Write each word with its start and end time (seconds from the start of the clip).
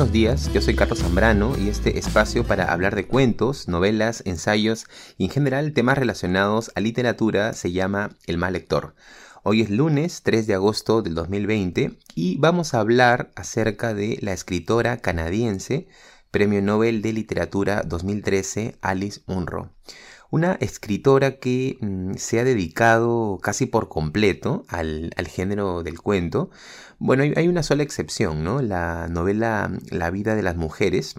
Buenos 0.00 0.14
días, 0.14 0.50
yo 0.54 0.62
soy 0.62 0.74
Carlos 0.74 1.00
Zambrano 1.00 1.58
y 1.58 1.68
este 1.68 1.98
espacio 1.98 2.42
para 2.46 2.72
hablar 2.72 2.94
de 2.94 3.06
cuentos, 3.06 3.68
novelas, 3.68 4.22
ensayos 4.24 4.86
y 5.18 5.24
en 5.24 5.30
general 5.30 5.74
temas 5.74 5.98
relacionados 5.98 6.72
a 6.74 6.80
literatura 6.80 7.52
se 7.52 7.72
llama 7.72 8.16
El 8.26 8.38
mal 8.38 8.54
lector. 8.54 8.94
Hoy 9.42 9.60
es 9.60 9.68
lunes 9.68 10.22
3 10.22 10.46
de 10.46 10.54
agosto 10.54 11.02
del 11.02 11.14
2020 11.14 11.98
y 12.14 12.38
vamos 12.38 12.72
a 12.72 12.80
hablar 12.80 13.30
acerca 13.36 13.92
de 13.92 14.16
la 14.22 14.32
escritora 14.32 14.96
canadiense, 14.96 15.86
Premio 16.30 16.62
Nobel 16.62 17.02
de 17.02 17.12
Literatura 17.12 17.82
2013, 17.84 18.78
Alice 18.80 19.20
Munro. 19.26 19.70
Una 20.30 20.52
escritora 20.60 21.38
que 21.38 21.78
mm, 21.80 22.14
se 22.14 22.40
ha 22.40 22.44
dedicado 22.44 23.38
casi 23.42 23.66
por 23.66 23.88
completo 23.88 24.64
al, 24.68 25.10
al 25.16 25.28
género 25.28 25.82
del 25.82 26.00
cuento. 26.00 26.50
Bueno, 26.98 27.22
hay, 27.24 27.32
hay, 27.36 27.48
una 27.48 27.62
sola 27.62 27.82
excepción, 27.82 28.44
¿no? 28.44 28.62
La 28.62 29.08
novela 29.08 29.70
La 29.90 30.10
vida 30.10 30.34
de 30.36 30.42
las 30.42 30.56
mujeres, 30.56 31.16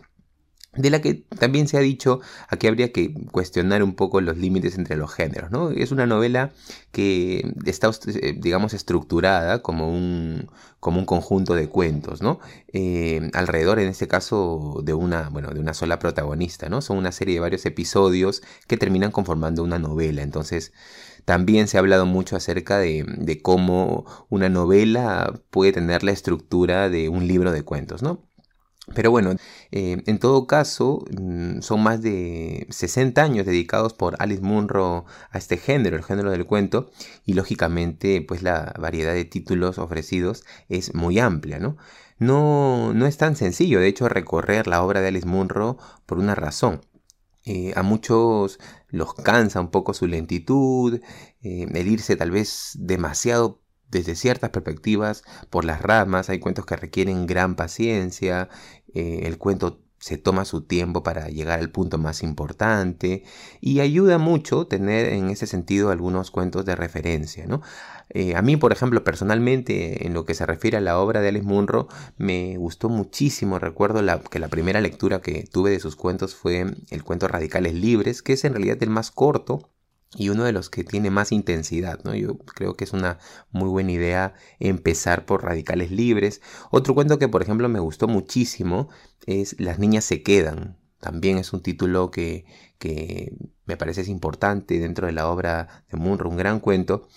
de 0.74 0.90
la 0.90 1.02
que 1.02 1.16
también 1.38 1.68
se 1.68 1.78
ha 1.78 1.82
dicho 1.82 2.22
aquí 2.48 2.68
habría 2.68 2.94
que 2.94 3.14
cuestionar 3.32 3.84
un 3.84 3.94
poco 3.96 4.22
los 4.22 4.38
límites 4.38 4.78
entre 4.78 4.96
los 4.96 5.14
géneros, 5.14 5.52
¿no? 5.52 5.70
Es 5.72 5.92
una 5.92 6.06
novela 6.06 6.54
que 6.92 7.54
está, 7.66 7.92
eh, 8.08 8.36
digamos, 8.38 8.74
estructurada 8.74 9.62
como 9.62 9.90
un, 9.90 10.50
como 10.80 11.00
un 11.00 11.06
conjunto 11.06 11.56
de 11.56 11.68
cuentos, 11.68 12.22
¿no? 12.22 12.40
Eh, 12.72 13.30
alrededor, 13.34 13.80
en 13.80 13.90
este 13.90 14.08
caso, 14.08 14.82
de 14.84 14.94
una, 14.94 15.30
bueno, 15.30 15.50
de 15.52 15.60
una 15.60 15.74
sola 15.74 16.00
protagonista, 16.00 16.70
¿no? 16.70 16.82
Son 16.82 16.98
una 16.98 17.12
serie 17.12 17.36
de 17.36 17.42
varios 17.42 17.66
episodios 17.66 18.42
que 18.68 18.78
terminan 18.78 19.12
conformando 19.12 19.64
una 19.64 19.80
novela, 19.80 20.22
entonces... 20.22 20.72
También 21.26 21.68
se 21.68 21.78
ha 21.78 21.82
hablado 21.82 22.08
mucho 22.08 22.36
acerca 22.36 22.80
de, 22.80 23.06
de 23.08 23.42
cómo 23.44 24.06
una 24.30 24.50
novela 24.50 25.40
puede 25.52 25.72
tener 25.72 26.02
la 26.04 26.12
estructura 26.12 26.90
de 26.90 27.10
un 27.10 27.28
libro 27.28 27.52
de 27.52 27.62
cuentos, 27.64 28.02
¿no? 28.02 28.28
Pero 28.94 29.12
bueno, 29.12 29.36
eh, 29.72 30.04
en 30.06 30.20
todo 30.20 30.48
caso, 30.48 31.06
mm, 31.12 31.62
son 31.62 31.82
más 31.84 32.02
de 32.02 32.68
60 32.70 33.22
años 33.24 33.46
dedicados 33.46 33.94
por 33.94 34.16
Alice 34.20 34.42
Munro 34.42 35.06
a 35.32 35.38
este 35.38 35.58
género, 35.58 35.98
el 35.98 36.04
género 36.04 36.32
del 36.32 36.46
cuento, 36.46 36.92
y 37.26 37.34
lógicamente, 37.34 38.22
pues 38.22 38.44
la 38.44 38.74
variedad 38.80 39.14
de 39.14 39.26
títulos 39.26 39.78
ofrecidos 39.78 40.44
es 40.70 40.94
muy 40.94 41.20
amplia, 41.20 41.60
¿no? 41.60 41.78
No, 42.20 42.94
no 42.94 43.08
es 43.08 43.18
tan 43.18 43.36
sencillo, 43.36 43.80
de 43.80 43.88
hecho, 43.88 44.08
recorrer 44.10 44.68
la 44.68 44.84
obra 44.84 45.02
de 45.02 45.08
Alice 45.08 45.28
Munro 45.28 45.78
por 46.06 46.20
una 46.20 46.36
razón. 46.36 46.82
Eh, 47.46 47.74
a 47.76 47.82
muchos 47.82 48.60
los 48.90 49.16
cansa 49.16 49.60
un 49.60 49.72
poco 49.72 49.94
su 49.96 50.06
lentitud, 50.08 51.02
eh, 51.42 51.66
el 51.74 51.88
irse 51.88 52.16
tal 52.16 52.30
vez 52.30 52.74
demasiado 52.76 53.62
desde 53.90 54.16
ciertas 54.16 54.52
perspectivas 54.52 55.24
por 55.50 55.66
las 55.66 55.82
ramas, 55.82 56.30
hay 56.30 56.40
cuentos 56.40 56.66
que 56.66 56.78
requieren 56.78 57.28
gran 57.28 57.56
paciencia, 57.56 58.50
eh, 58.94 59.22
el 59.24 59.38
cuento 59.38 59.82
se 60.02 60.18
toma 60.18 60.46
su 60.46 60.62
tiempo 60.62 61.04
para 61.04 61.30
llegar 61.30 61.60
al 61.60 61.70
punto 61.70 62.00
más 62.00 62.24
importante 62.24 63.24
y 63.62 63.82
ayuda 63.82 64.18
mucho 64.18 64.66
tener 64.66 65.14
en 65.14 65.30
ese 65.30 65.46
sentido 65.46 65.92
algunos 65.92 66.32
cuentos 66.32 66.66
de 66.66 66.76
referencia. 66.76 67.46
¿no? 67.46 67.62
Eh, 68.10 68.36
a 68.36 68.42
mí, 68.42 68.58
por 68.58 68.74
ejemplo, 68.74 69.04
personalmente, 69.04 70.08
en 70.08 70.16
lo 70.16 70.26
que 70.26 70.34
se 70.34 70.48
refiere 70.48 70.78
a 70.78 70.82
la 70.82 71.00
obra 71.00 71.22
de 71.22 71.30
Alice 71.30 71.46
Munro, 71.46 71.88
me 72.18 72.58
gustó 72.58 72.90
muchísimo. 72.90 73.60
Recuerdo 73.60 74.02
que 74.30 74.40
la 74.40 74.48
primera 74.48 74.82
lectura 74.82 75.22
que 75.22 75.44
tuve 75.44 75.70
de 75.70 75.80
sus 75.80 75.96
cuentos 75.96 76.34
fue 76.34 76.66
el 76.90 77.04
cuento 77.04 77.28
Radicales 77.28 77.76
Libres, 77.76 78.24
que 78.24 78.34
es 78.34 78.44
en 78.44 78.54
realidad 78.54 78.82
el 78.82 78.90
más 78.90 79.12
corto 79.12 79.70
y 80.16 80.30
uno 80.30 80.44
de 80.44 80.52
los 80.52 80.70
que 80.70 80.84
tiene 80.84 81.10
más 81.10 81.32
intensidad, 81.32 82.00
¿no? 82.04 82.14
Yo 82.16 82.38
creo 82.38 82.76
que 82.76 82.84
es 82.84 82.94
una 82.94 83.18
muy 83.52 83.70
buena 83.70 83.92
idea 83.94 84.34
empezar 84.60 85.26
por 85.26 85.44
radicales 85.44 85.92
libres. 85.92 86.42
Otro 86.70 86.94
cuento 86.96 87.18
que, 87.18 87.30
por 87.30 87.42
ejemplo, 87.42 87.70
me 87.70 87.80
gustó 87.80 88.08
muchísimo 88.08 88.90
es 89.26 89.56
Las 89.60 89.80
niñas 89.80 90.04
se 90.04 90.22
quedan. 90.24 90.78
También 91.00 91.38
es 91.38 91.54
un 91.54 91.64
título 91.64 92.12
que, 92.12 92.46
que 92.78 93.34
me 93.66 93.78
parece 93.78 94.02
es 94.02 94.10
importante 94.10 94.80
dentro 94.80 95.08
de 95.08 95.14
la 95.14 95.28
obra 95.30 95.86
de 95.90 95.98
Munro, 95.98 96.30
un 96.30 96.38
gran 96.38 96.60
cuento. 96.60 97.08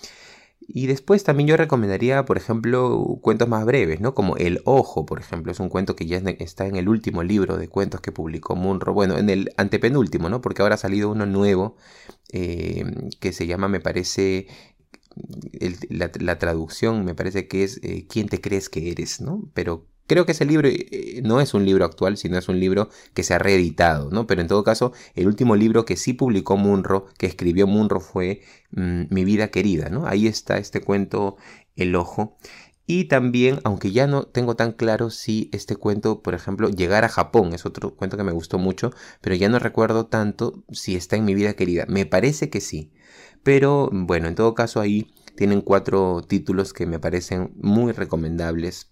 Y 0.67 0.87
después 0.87 1.23
también 1.23 1.47
yo 1.47 1.57
recomendaría, 1.57 2.25
por 2.25 2.37
ejemplo, 2.37 3.19
cuentos 3.21 3.47
más 3.47 3.65
breves, 3.65 4.01
¿no? 4.01 4.15
Como 4.15 4.35
El 4.37 4.61
Ojo, 4.65 5.05
por 5.05 5.19
ejemplo, 5.19 5.51
es 5.51 5.59
un 5.59 5.69
cuento 5.69 5.95
que 5.95 6.07
ya 6.07 6.17
está 6.39 6.65
en 6.65 6.75
el 6.75 6.89
último 6.89 7.21
libro 7.23 7.57
de 7.57 7.67
cuentos 7.67 8.01
que 8.01 8.11
publicó 8.11 8.55
Munro, 8.55 8.93
bueno, 8.93 9.17
en 9.17 9.29
el 9.29 9.51
antepenúltimo, 9.57 10.27
¿no? 10.29 10.41
Porque 10.41 10.63
ahora 10.63 10.75
ha 10.75 10.79
salido 10.79 11.11
uno 11.11 11.27
nuevo 11.27 11.77
eh, 12.31 12.83
que 13.19 13.31
se 13.31 13.45
llama, 13.45 13.67
me 13.67 13.79
parece, 13.79 14.47
la, 15.89 16.39
traducción 16.39 17.05
me 17.05 17.15
parece 17.15 17.47
que 17.47 17.63
es 17.63 17.79
eh, 17.83 18.07
¿Quién 18.09 18.27
te 18.27 18.41
crees 18.41 18.69
que 18.69 18.91
eres? 18.91 19.21
¿no? 19.21 19.49
Pero 19.53 19.87
Creo 20.07 20.25
que 20.25 20.33
ese 20.33 20.45
libro 20.45 20.67
eh, 20.67 21.21
no 21.23 21.41
es 21.41 21.53
un 21.53 21.65
libro 21.65 21.85
actual, 21.85 22.17
sino 22.17 22.37
es 22.37 22.47
un 22.47 22.59
libro 22.59 22.89
que 23.13 23.23
se 23.23 23.33
ha 23.33 23.39
reeditado, 23.39 24.09
¿no? 24.11 24.27
Pero 24.27 24.41
en 24.41 24.47
todo 24.47 24.63
caso, 24.63 24.93
el 25.15 25.27
último 25.27 25.55
libro 25.55 25.85
que 25.85 25.97
sí 25.97 26.13
publicó 26.13 26.57
Munro, 26.57 27.07
que 27.17 27.25
escribió 27.25 27.65
Munro, 27.67 27.99
fue 27.99 28.41
mm, 28.71 29.03
Mi 29.09 29.25
vida 29.25 29.49
querida, 29.49 29.89
¿no? 29.89 30.05
Ahí 30.07 30.27
está 30.27 30.57
este 30.57 30.81
cuento 30.81 31.37
El 31.75 31.95
ojo. 31.95 32.37
Y 32.87 33.05
también, 33.05 33.59
aunque 33.63 33.91
ya 33.91 34.05
no 34.05 34.23
tengo 34.25 34.55
tan 34.55 34.71
claro 34.71 35.09
si 35.09 35.49
este 35.53 35.75
cuento, 35.75 36.21
por 36.21 36.35
ejemplo, 36.35 36.69
Llegar 36.69 37.03
a 37.03 37.09
Japón, 37.09 37.53
es 37.53 37.65
otro 37.65 37.95
cuento 37.95 38.15
que 38.17 38.23
me 38.23 38.31
gustó 38.31 38.59
mucho, 38.59 38.91
pero 39.21 39.35
ya 39.35 39.49
no 39.49 39.57
recuerdo 39.59 40.05
tanto 40.05 40.63
si 40.71 40.95
está 40.95 41.15
en 41.15 41.25
mi 41.25 41.33
vida 41.33 41.53
querida. 41.55 41.85
Me 41.87 42.05
parece 42.05 42.49
que 42.51 42.61
sí. 42.61 42.91
Pero 43.43 43.89
bueno, 43.91 44.27
en 44.27 44.35
todo 44.35 44.53
caso 44.55 44.81
ahí 44.81 45.07
tienen 45.35 45.61
cuatro 45.61 46.23
títulos 46.27 46.73
que 46.73 46.85
me 46.85 46.99
parecen 46.99 47.53
muy 47.57 47.91
recomendables 47.91 48.89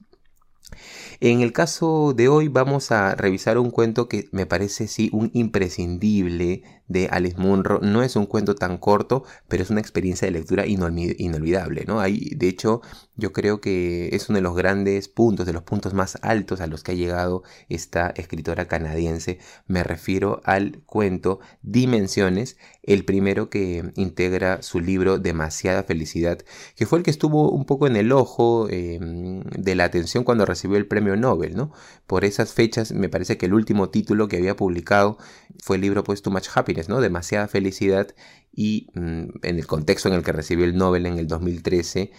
en 1.20 1.42
el 1.42 1.54
caso 1.54 2.14
de 2.16 2.28
hoy 2.28 2.48
vamos 2.48 2.92
a 2.92 3.16
revisar 3.16 3.58
un 3.58 3.72
cuento 3.72 4.08
que 4.08 4.30
me 4.32 4.46
parece 4.46 4.88
sí 4.88 5.10
un 5.14 5.32
imprescindible 5.34 6.64
de 6.88 7.08
Alice 7.12 7.38
Munro. 7.38 7.80
No 7.82 8.04
es 8.04 8.16
un 8.16 8.26
cuento 8.26 8.56
tan 8.56 8.78
corto, 8.78 9.24
pero 9.48 9.64
es 9.64 9.70
una 9.70 9.82
experiencia 9.82 10.28
de 10.28 10.32
lectura 10.32 10.66
inolvidable, 10.66 11.86
¿no? 11.88 12.00
Hay, 12.00 12.32
de 12.36 12.48
hecho, 12.48 12.82
yo 13.16 13.32
creo 13.32 13.62
que 13.62 14.10
es 14.16 14.30
uno 14.30 14.38
de 14.38 14.42
los 14.42 14.56
grandes 14.56 15.08
puntos, 15.08 15.46
de 15.46 15.54
los 15.54 15.64
puntos 15.64 15.94
más 15.94 16.18
altos 16.22 16.62
a 16.62 16.68
los 16.68 16.84
que 16.84 16.94
ha 16.94 16.96
llegado 16.96 17.44
esta 17.70 18.10
escritora 18.16 18.68
canadiense. 18.68 19.40
Me 19.68 19.84
refiero 19.84 20.42
al 20.46 20.82
cuento 20.86 21.40
Dimensiones, 21.62 22.58
el 22.82 23.06
primero 23.06 23.50
que 23.50 23.92
integra 23.96 24.62
su 24.62 24.80
libro 24.80 25.20
Demasiada 25.20 25.84
Felicidad, 25.84 26.40
que 26.76 26.86
fue 26.86 27.00
el 27.00 27.04
que 27.04 27.12
estuvo 27.12 27.52
un 27.52 27.66
poco 27.66 27.88
en 27.88 27.96
el 27.96 28.12
ojo 28.12 28.68
em, 28.70 29.42
de 29.44 29.76
la 29.76 29.86
atención 29.86 30.24
cuando 30.24 30.46
recibió 30.46 30.78
el 30.78 30.88
premio 30.88 31.16
Nobel, 31.16 31.56
¿no? 31.56 31.72
Por 32.08 32.26
esas 32.26 32.54
fechas 32.54 32.92
me 32.92 33.10
parece 33.10 33.38
que 33.38 33.46
el 33.46 33.54
último 33.54 33.90
título 33.90 34.28
que 34.28 34.38
había 34.38 34.56
publicado 34.56 35.18
fue 35.60 35.78
el 35.78 35.82
libro 35.84 36.04
pues 36.04 36.22
Too 36.22 36.32
Much 36.32 36.48
Happiness, 36.54 36.83
¿no? 36.90 37.02
Demasiada 37.02 37.48
felicidad 37.48 38.16
y 38.52 38.88
mm, 38.94 39.26
en 39.42 39.60
el 39.60 39.68
contexto 39.68 40.10
en 40.10 40.16
el 40.16 40.24
que 40.24 40.32
recibió 40.32 40.66
el 40.66 40.78
Nobel 40.78 41.06
en 41.06 41.18
el 41.18 41.28
2013 41.28 42.12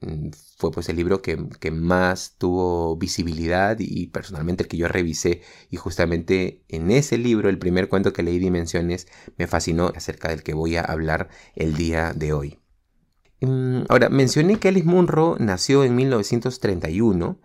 mm, 0.00 0.28
fue 0.56 0.70
pues 0.70 0.88
el 0.88 0.96
libro 0.96 1.22
que, 1.22 1.48
que, 1.60 1.70
más 1.70 2.36
tuvo 2.38 2.96
visibilidad 2.96 3.76
y 3.78 4.06
personalmente 4.08 4.62
el 4.64 4.68
que 4.68 4.76
yo 4.78 4.88
revisé 4.88 5.42
y 5.70 5.76
justamente 5.76 6.62
en 6.68 6.90
ese 6.90 7.18
libro 7.18 7.48
el 7.48 7.58
primer 7.58 7.88
cuento 7.88 8.12
que 8.12 8.22
leí 8.22 8.38
Dimensiones 8.38 9.08
me 9.36 9.46
fascinó 9.46 9.92
acerca 9.94 10.28
del 10.28 10.42
que 10.42 10.54
voy 10.54 10.76
a 10.76 10.82
hablar 10.82 11.28
el 11.54 11.74
día 11.76 12.12
de 12.14 12.32
hoy. 12.32 12.58
Mm, 13.40 13.84
ahora, 13.88 14.08
mencioné 14.08 14.58
que 14.58 14.68
Alice 14.68 14.86
Munro 14.86 15.36
nació 15.38 15.84
en 15.84 15.94
1931 15.96 17.38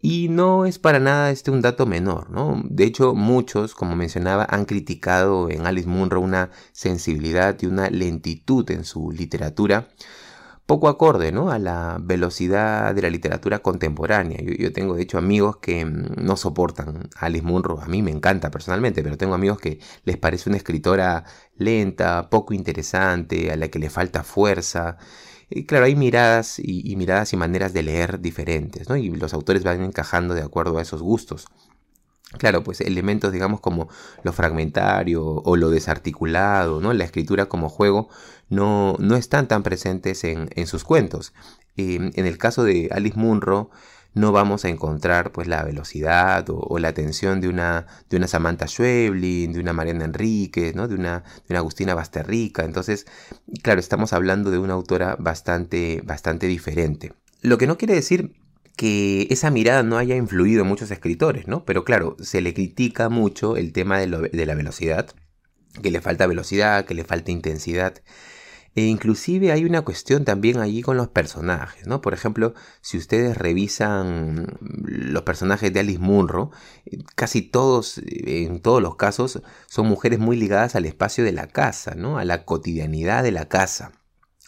y 0.00 0.28
no 0.28 0.66
es 0.66 0.78
para 0.78 1.00
nada 1.00 1.30
este 1.30 1.50
un 1.50 1.62
dato 1.62 1.86
menor, 1.86 2.30
¿no? 2.30 2.62
De 2.64 2.84
hecho, 2.84 3.14
muchos, 3.14 3.74
como 3.74 3.96
mencionaba, 3.96 4.46
han 4.48 4.64
criticado 4.64 5.50
en 5.50 5.66
Alice 5.66 5.88
Munro 5.88 6.20
una 6.20 6.50
sensibilidad 6.72 7.56
y 7.60 7.66
una 7.66 7.90
lentitud 7.90 8.70
en 8.70 8.84
su 8.84 9.10
literatura 9.10 9.88
poco 10.66 10.88
acorde 10.88 11.32
¿no? 11.32 11.50
a 11.50 11.58
la 11.58 11.98
velocidad 12.02 12.94
de 12.94 13.02
la 13.02 13.10
literatura 13.10 13.60
contemporánea. 13.60 14.38
Yo, 14.42 14.72
tengo 14.72 14.96
de 14.96 15.02
hecho 15.02 15.16
amigos 15.16 15.58
que 15.58 15.84
mm, 15.84 16.24
no 16.24 16.36
soportan 16.36 17.08
a 17.16 17.26
Alice 17.26 17.44
Munro, 17.46 17.80
a 17.80 17.86
mí 17.86 18.02
me 18.02 18.10
encanta 18.10 18.50
personalmente, 18.50 19.02
pero 19.02 19.16
tengo 19.16 19.34
amigos 19.34 19.58
que 19.58 19.78
les 20.04 20.16
parece 20.18 20.50
una 20.50 20.58
escritora 20.58 21.24
lenta, 21.56 22.28
poco 22.28 22.52
interesante, 22.52 23.52
a 23.52 23.56
la 23.56 23.68
que 23.68 23.78
le 23.78 23.90
falta 23.90 24.24
fuerza 24.24 24.98
claro, 25.66 25.86
hay 25.86 25.96
miradas 25.96 26.58
y, 26.58 26.94
miradas 26.96 27.32
y 27.32 27.36
maneras 27.36 27.72
de 27.72 27.82
leer 27.82 28.20
diferentes, 28.20 28.88
¿no? 28.88 28.96
Y 28.96 29.10
los 29.10 29.34
autores 29.34 29.64
van 29.64 29.82
encajando 29.82 30.34
de 30.34 30.42
acuerdo 30.42 30.78
a 30.78 30.82
esos 30.82 31.02
gustos. 31.02 31.46
Claro, 32.38 32.64
pues 32.64 32.80
elementos, 32.80 33.32
digamos, 33.32 33.60
como 33.60 33.88
lo 34.22 34.32
fragmentario 34.32 35.24
o 35.24 35.56
lo 35.56 35.70
desarticulado, 35.70 36.80
¿no? 36.80 36.92
La 36.92 37.04
escritura 37.04 37.46
como 37.46 37.68
juego 37.68 38.08
no, 38.48 38.96
no 38.98 39.16
están 39.16 39.46
tan 39.48 39.62
presentes 39.62 40.24
en, 40.24 40.66
sus 40.66 40.84
cuentos. 40.84 41.32
Em, 41.76 42.10
en 42.14 42.26
el 42.26 42.38
caso 42.38 42.64
de 42.64 42.88
Alice 42.90 43.18
Munro, 43.18 43.70
no 44.16 44.32
vamos 44.32 44.64
a 44.64 44.70
encontrar 44.70 45.30
pues 45.30 45.46
la 45.46 45.62
velocidad 45.62 46.46
o, 46.48 46.78
la 46.78 46.88
atención 46.88 47.42
de 47.42 47.48
una, 47.48 47.86
de 48.08 48.16
una 48.16 48.26
Samantha 48.26 48.66
Schweblin, 48.66 49.52
de 49.52 49.60
una 49.60 49.74
Mariana 49.74 50.06
Enríquez, 50.06 50.74
¿no? 50.74 50.88
de, 50.88 50.94
una, 50.94 51.20
de 51.20 51.50
una 51.50 51.58
Agustina 51.58 51.94
Basterrica. 51.94 52.64
Entonces, 52.64 53.06
claro, 53.62 53.78
estamos 53.78 54.14
hablando 54.14 54.50
de 54.50 54.58
una 54.58 54.72
autora 54.72 55.16
bastante, 55.18 56.00
bastante 56.02 56.46
diferente. 56.46 57.12
Lo 57.42 57.58
que 57.58 57.66
no 57.66 57.76
quiere 57.76 57.92
decir 57.92 58.32
que 58.74 59.26
esa 59.28 59.50
mirada 59.50 59.82
no 59.82 59.98
haya 59.98 60.16
influido 60.16 60.62
en 60.62 60.68
muchos 60.68 60.90
escritores, 60.90 61.46
¿no? 61.46 61.66
Pero 61.66 61.84
claro, 61.84 62.16
se 62.18 62.40
le 62.40 62.54
critica 62.54 63.10
mucho 63.10 63.58
el 63.58 63.74
tema 63.74 63.98
de, 63.98 64.06
la 64.06 64.54
velocidad, 64.54 65.10
que 65.82 65.90
le 65.90 66.00
falta 66.00 66.26
velocidad, 66.26 66.86
que 66.86 66.94
le 66.94 67.04
falta 67.04 67.32
intensidad. 67.32 68.02
E 68.76 68.82
inclusive 68.82 69.52
hay 69.52 69.64
una 69.64 69.82
cuestión 69.82 70.24
también 70.24 70.58
allí 70.58 70.82
con 70.82 70.98
los 70.98 71.08
personajes, 71.08 71.86
¿no? 71.86 72.02
Por 72.02 72.12
ejemplo, 72.14 72.54
si 72.82 72.98
ustedes 72.98 73.36
revisan 73.36 74.58
los 74.60 75.22
personajes 75.22 75.72
de 75.72 75.80
Alice 75.80 75.98
Munro, 75.98 76.50
casi 77.14 77.40
todos, 77.42 78.00
en 78.06 78.60
todos 78.60 78.82
los 78.82 78.96
casos, 78.96 79.42
son 79.66 79.86
mujeres 79.86 80.18
muy 80.18 80.36
ligadas 80.36 80.76
al 80.76 80.84
espacio 80.84 81.24
de 81.24 81.32
la 81.32 81.48
casa, 81.48 81.94
¿no? 81.94 82.18
A 82.18 82.26
la 82.26 82.44
cotidianidad 82.44 83.22
de 83.22 83.32
la 83.32 83.48
casa 83.48 83.92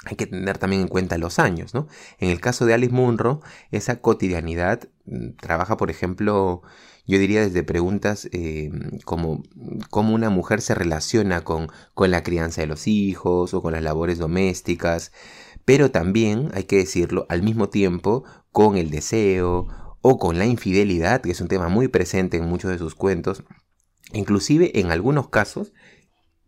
hay 0.04 0.16
que 0.16 0.26
tener 0.26 0.58
también 0.58 0.82
en 0.82 0.88
cuenta 0.88 1.19
los 1.19 1.38
años, 1.38 1.75
¿no? 1.75 1.88
En 2.19 2.30
el 2.30 2.40
caso 2.40 2.66
de 2.66 2.75
Alice 2.75 2.92
Munro, 2.92 3.40
esa 3.70 4.00
cotidianidad 4.00 4.88
mm, 5.06 5.30
trabaja, 5.40 5.76
por 5.76 5.90
ejemplo, 5.90 6.62
yo 7.08 7.19
diría 7.19 7.40
desde 7.40 7.62
preguntas 7.62 8.28
eh, 8.32 8.70
como 9.06 9.43
cómo 9.88 10.14
una 10.14 10.28
mujer 10.28 10.60
se 10.60 10.75
relaciona 10.75 11.40
con, 11.40 11.69
con 11.94 12.10
la 12.10 12.22
crianza 12.22 12.60
de 12.60 12.66
los 12.66 12.87
hijos 12.87 13.55
o 13.55 13.62
con 13.62 13.72
las 13.72 13.82
labores 13.82 14.19
domésticas, 14.19 15.10
pero 15.64 15.90
también, 15.90 16.50
hay 16.52 16.64
que 16.64 16.76
decirlo, 16.76 17.26
al 17.31 17.43
mismo 17.43 17.70
tiempo 17.70 18.25
con 18.52 18.76
el 18.76 18.90
deseo 18.90 19.66
o 20.02 20.19
con 20.19 20.38
la 20.38 20.44
infidelidad, 20.44 21.22
que 21.22 21.31
es 21.31 21.40
un 21.40 21.49
tema 21.49 21.69
muy 21.69 21.88
presente 21.88 22.37
en 22.37 22.44
muchos 22.44 22.70
de 22.70 22.78
sus 22.78 22.94
cuentos. 22.94 23.43
Inclusive 24.12 24.78
en 24.78 24.90
algunos 24.90 25.28
casos 25.28 25.72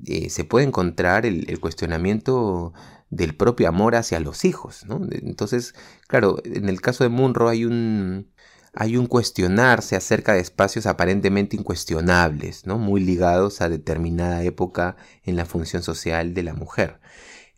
eh, 0.06 0.28
se 0.28 0.44
puede 0.44 0.66
encontrar 0.66 1.24
el, 1.24 1.58
cuestionamiento 1.58 2.74
del 3.08 3.34
propio 3.34 3.68
amor 3.68 3.94
hacia 3.94 4.20
los 4.20 4.44
hijos. 4.44 4.84
Entonces, 5.10 5.74
claro, 6.06 6.36
en 6.44 6.68
el 6.68 6.82
caso 6.82 7.04
de 7.04 7.10
Munro 7.10 7.48
hay 7.48 7.64
un, 7.64 8.30
hay 8.72 8.96
un 8.96 9.06
cuestionarse 9.06 9.96
acerca 9.96 10.34
de 10.34 10.40
espacios 10.40 10.87
aparentemente 10.87 11.56
incuestionables, 11.56 12.67
¿no? 12.67 12.78
Muy 12.78 13.00
ligados 13.00 13.61
a 13.61 13.69
determinada 13.69 14.43
época 14.44 14.96
en 15.25 15.37
la 15.37 15.46
función 15.46 15.82
social 15.82 16.34
de 16.34 16.43
la 16.43 16.55
mujer. 16.55 17.00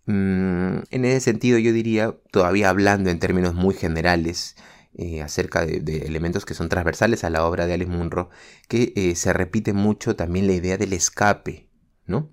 Mm, 0.06 0.78
en 0.90 1.04
ese 1.04 1.20
sentido, 1.20 1.58
yo 1.58 1.72
diría, 1.72 2.16
todavía 2.30 2.70
hablando 2.70 3.10
en 3.10 3.18
términos 3.18 3.54
muy 3.54 3.74
generales, 3.74 4.56
eh, 4.94 5.22
acerca 5.22 5.64
de, 5.64 5.78
elementos 6.06 6.44
que 6.44 6.54
son 6.54 6.68
transversales 6.68 7.24
a 7.24 7.30
la 7.30 7.46
obra 7.46 7.66
de 7.66 7.74
Alice 7.74 7.90
Munro, 7.90 8.28
que 8.68 8.92
eh, 8.96 9.14
se 9.16 9.32
repite 9.32 9.72
mucho 9.72 10.16
también 10.16 10.46
la 10.46 10.52
idea 10.52 10.76
del 10.76 10.92
escape, 10.92 11.70
¿no? 12.06 12.30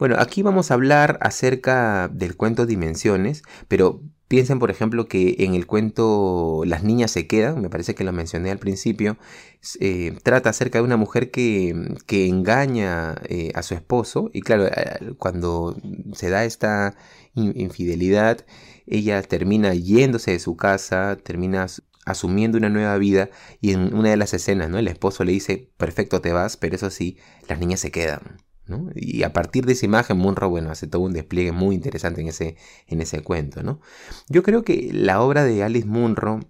Bueno, 0.00 0.16
aquí 0.18 0.42
vamos 0.42 0.70
a 0.70 0.74
hablar 0.74 1.18
acerca 1.20 2.08
del 2.08 2.34
cuento 2.34 2.64
Dimensiones, 2.64 3.42
pero 3.68 4.00
piensen, 4.28 4.58
por 4.58 4.70
ejemplo, 4.70 5.06
que 5.06 5.36
en 5.40 5.54
el 5.54 5.66
cuento 5.66 6.62
Las 6.64 6.82
niñas 6.82 7.10
se 7.10 7.26
quedan, 7.26 7.60
me 7.60 7.68
parece 7.68 7.94
que 7.94 8.02
lo 8.04 8.10
mencioné 8.10 8.50
al 8.50 8.58
principio, 8.58 9.18
eh, 9.78 10.16
trata 10.22 10.48
acerca 10.48 10.78
de 10.78 10.84
una 10.84 10.96
mujer 10.96 11.30
que, 11.30 11.98
que 12.06 12.26
engaña 12.28 13.16
eh, 13.28 13.52
a 13.54 13.62
su 13.62 13.74
esposo 13.74 14.30
y 14.32 14.40
claro, 14.40 14.70
cuando 15.18 15.76
se 16.14 16.30
da 16.30 16.46
esta 16.46 16.96
infidelidad, 17.34 18.46
ella 18.86 19.20
termina 19.20 19.74
yéndose 19.74 20.30
de 20.30 20.38
su 20.38 20.56
casa, 20.56 21.18
termina 21.22 21.66
asumiendo 22.06 22.56
una 22.56 22.70
nueva 22.70 22.96
vida 22.96 23.28
y 23.60 23.72
en 23.72 23.94
una 23.94 24.08
de 24.08 24.16
las 24.16 24.32
escenas, 24.32 24.70
¿no? 24.70 24.78
El 24.78 24.88
esposo 24.88 25.24
le 25.24 25.32
dice, 25.32 25.68
perfecto, 25.76 26.22
te 26.22 26.32
vas, 26.32 26.56
pero 26.56 26.76
eso 26.76 26.88
sí, 26.88 27.18
las 27.48 27.58
niñas 27.58 27.80
se 27.80 27.90
quedan. 27.90 28.49
Y 28.94 29.22
a 29.22 29.32
partir 29.32 29.66
de 29.66 29.72
esa 29.72 29.86
imagen, 29.86 30.18
Munro, 30.18 30.48
bueno, 30.48 30.70
hace 30.70 30.86
todo 30.86 31.02
un 31.02 31.12
despliegue 31.12 31.52
muy 31.52 31.74
interesante 31.74 32.20
en 32.20 32.28
ese, 32.28 32.56
en 32.86 33.00
ese 33.00 33.22
cuento, 33.22 33.62
¿no? 33.62 33.80
Yo 34.28 34.42
creo 34.42 34.62
que 34.62 34.90
la 34.92 35.20
obra 35.20 35.44
de 35.44 35.62
Alice 35.62 35.86
Munro 35.86 36.40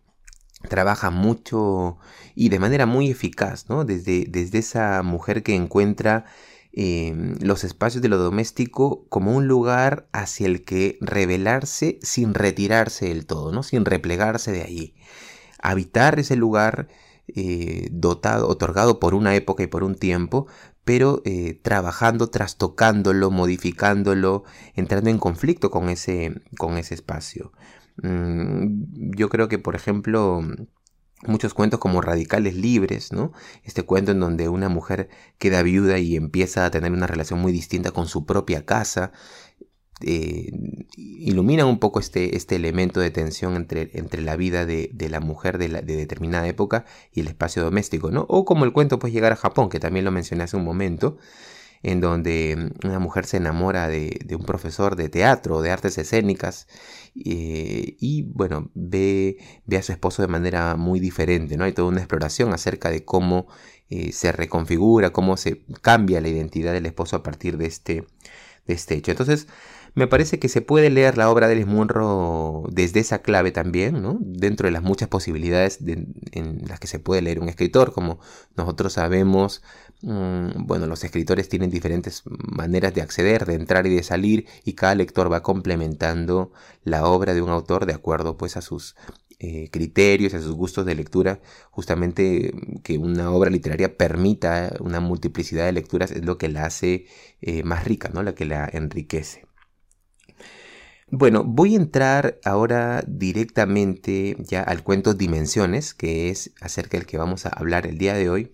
trabaja 0.69 1.11
mucho 1.11 1.99
y 2.35 2.49
de 2.51 2.59
manera 2.59 2.87
muy 2.87 3.11
eficaz, 3.11 3.69
¿no? 3.69 3.85
Desde, 3.85 4.27
desde 4.29 4.59
esa 4.59 5.03
mujer 5.03 5.43
que 5.43 5.55
encuentra 5.55 6.27
em, 6.73 7.37
los 7.41 7.65
espacios 7.65 8.03
de 8.03 8.09
lo 8.09 8.19
doméstico 8.19 9.07
como 9.09 9.35
un 9.35 9.49
lugar 9.49 10.09
hacia 10.13 10.47
el 10.47 10.65
que 10.65 10.99
revelarse 11.01 11.99
sin 12.03 12.35
retirarse 12.35 13.09
del 13.09 13.27
todo, 13.27 13.53
¿no? 13.53 13.63
Sin 13.63 13.85
replegarse 13.85 14.53
de 14.53 14.63
allí. 14.63 14.95
Habitar 15.63 16.19
ese 16.19 16.37
lugar 16.37 16.89
eh, 17.29 17.89
dotado, 17.93 18.49
otorgado 18.49 18.99
por 18.99 19.15
una 19.15 19.35
época 19.35 19.63
y 19.63 19.67
por 19.67 19.85
un 19.85 19.95
tiempo, 19.95 20.47
pero 20.91 21.23
eh, 21.25 21.57
trabajando, 21.63 22.31
trastocándolo, 22.31 23.31
modificándolo, 23.31 24.43
entrando 24.75 25.09
en 25.09 25.19
conflicto 25.19 25.71
con 25.71 25.89
ese, 25.89 26.43
con 26.59 26.79
ese 26.79 26.95
espacio. 26.95 27.53
Mm, 28.03 29.13
yo 29.17 29.29
creo 29.29 29.47
que, 29.47 29.61
por 29.61 29.77
ejemplo, 29.77 30.43
muchos 31.23 31.55
cuentos 31.55 31.79
como 31.79 32.01
Radicales 32.01 32.57
Libres, 32.57 33.13
¿no? 33.13 33.31
Este 33.63 33.85
cuento 33.85 34.11
en 34.11 34.19
donde 34.19 34.49
una 34.49 34.69
mujer 34.69 35.09
queda 35.39 35.63
viuda 35.63 35.99
y 35.99 36.17
empieza 36.17 36.67
a 36.67 36.73
tener 36.73 36.91
una 36.91 37.07
relación 37.07 37.39
muy 37.39 37.53
distinta 37.53 37.93
con 37.93 38.09
su 38.09 38.27
propia 38.27 38.67
casa, 38.67 39.13
eh, 40.03 40.51
ilumina 40.97 41.67
un 41.67 41.79
poco 41.79 42.01
este, 42.01 42.37
este 42.37 42.57
elemento 42.57 43.01
de 43.01 43.11
tensión 43.11 43.57
entre, 43.57 43.91
entre 43.95 44.23
la 44.23 44.37
vida 44.37 44.67
de, 44.67 44.91
la 45.11 45.21
mujer 45.21 45.59
de, 45.59 45.69
de, 45.69 45.97
determinada 45.97 46.47
época 46.49 46.85
y 47.13 47.21
el 47.21 47.29
espacio 47.29 47.63
doméstico, 47.63 48.11
¿no? 48.11 48.27
O 48.29 48.45
como 48.45 48.65
el 48.65 48.73
cuento 48.73 48.99
puede 48.99 49.13
llegar 49.13 49.33
a 49.33 49.37
Japón, 49.37 49.69
que 49.69 49.81
también 49.81 50.05
lo 50.05 50.11
mencioné 50.11 50.45
hace 50.45 50.57
un 50.57 50.65
momento, 50.65 51.19
en 51.83 52.01
donde 52.01 52.73
una 52.85 52.99
mujer 52.99 53.25
se 53.27 53.39
enamora 53.39 53.89
de, 53.89 54.19
un 54.39 54.45
profesor 54.45 54.97
de 54.97 55.09
teatro, 55.09 55.63
de 55.63 55.71
artes 55.71 55.97
escénicas, 55.99 56.67
eh, 57.15 57.97
y 57.99 58.23
bueno, 58.23 58.71
ve, 58.75 59.39
ve, 59.65 59.77
a 59.79 59.83
su 59.83 59.93
esposo 59.93 60.23
de 60.23 60.29
manera 60.29 60.77
muy 60.77 61.01
diferente, 61.01 61.57
¿no? 61.57 61.65
Hay 61.65 61.73
toda 61.73 61.89
una 61.89 62.01
exploración 62.01 62.53
acerca 62.53 62.91
de 62.91 63.05
cómo 63.05 63.47
eh, 63.89 64.13
se 64.13 64.31
reconfigura, 64.33 65.11
cómo 65.11 65.37
se 65.37 65.63
cambia 65.81 66.21
la 66.21 66.29
identidad 66.29 66.73
del 66.73 66.87
esposo 66.87 67.17
a 67.17 67.23
partir 67.23 67.57
de 67.57 67.67
este, 67.67 68.05
de 68.67 68.75
este 68.75 68.95
hecho. 68.97 69.11
Entonces, 69.13 69.49
me 69.95 70.07
parece 70.07 70.39
que 70.39 70.49
se 70.49 70.63
puede 70.63 70.91
leer 70.91 71.17
la 71.19 71.31
obra 71.31 71.49
de 71.49 71.57
Les 71.57 71.67
Munro 71.67 72.65
desde 72.71 73.01
esa 73.01 73.21
clave 73.21 73.51
también, 73.51 74.03
¿no? 74.03 74.19
dentro 74.21 74.67
de 74.67 74.73
las 74.73 74.83
muchas 74.83 75.09
posibilidades 75.09 75.79
en 76.33 76.63
las 76.67 76.81
que 76.81 76.87
se 76.87 76.99
puede 76.99 77.23
leer 77.23 77.41
un 77.41 77.49
escritor, 77.49 77.93
como 77.93 78.21
nosotros 78.57 78.95
sabemos, 78.95 79.63
mm, 80.03 80.67
bueno, 80.67 80.87
los 80.87 81.05
escritores 81.05 81.49
tienen 81.49 81.71
diferentes 81.71 82.23
maneras 82.27 82.95
de 82.95 83.03
acceder, 83.03 83.47
de 83.47 83.55
entrar 83.55 83.87
y 83.87 83.95
de 83.95 84.03
salir, 84.03 84.47
y 84.65 84.75
cada 84.75 84.95
lector 84.95 85.33
va 85.33 85.43
complementando 85.43 86.53
la 86.85 87.07
obra 87.07 87.35
de 87.35 87.43
un 87.43 87.51
autor 87.51 87.87
de 87.87 87.95
acuerdo 87.95 88.37
pues 88.37 88.57
a 88.57 88.63
sus 88.63 88.97
eh, 89.43 89.71
criterios, 89.71 90.35
a 90.35 90.41
sus 90.43 90.55
gustos 90.55 90.85
de 90.85 90.95
lectura, 90.95 91.41
justamente 91.71 92.53
que 92.83 92.99
una 92.99 93.31
obra 93.31 93.51
literaria 93.51 93.97
permita 93.97 94.75
una 94.81 95.01
multiplicidad 95.01 95.65
de 95.65 95.73
lecturas 95.73 96.11
es 96.11 96.25
lo 96.25 96.37
que 96.37 96.49
la 96.49 96.67
hace 96.67 97.07
eh, 97.41 97.63
más 97.65 97.85
rica, 97.85 98.11
¿no? 98.13 98.23
la 98.23 98.35
que 98.35 98.45
la 98.45 98.69
enriquece. 98.71 99.50
Bueno, 101.13 101.43
voy 101.43 101.75
a 101.75 101.79
entrar 101.79 102.39
ahora 102.45 103.03
directamente 103.05 104.37
ya 104.39 104.63
al 104.63 104.85
cuento 104.85 105.13
Dimensiones, 105.13 105.93
que 105.93 106.31
es 106.31 106.53
acerca 106.61 106.99
del 106.99 107.07
que 107.07 107.19
vamos 107.19 107.47
a 107.47 107.49
hablar 107.49 107.87
el 107.89 107.99
día 107.99 108.15
de 108.15 108.31
hoy. 108.31 108.51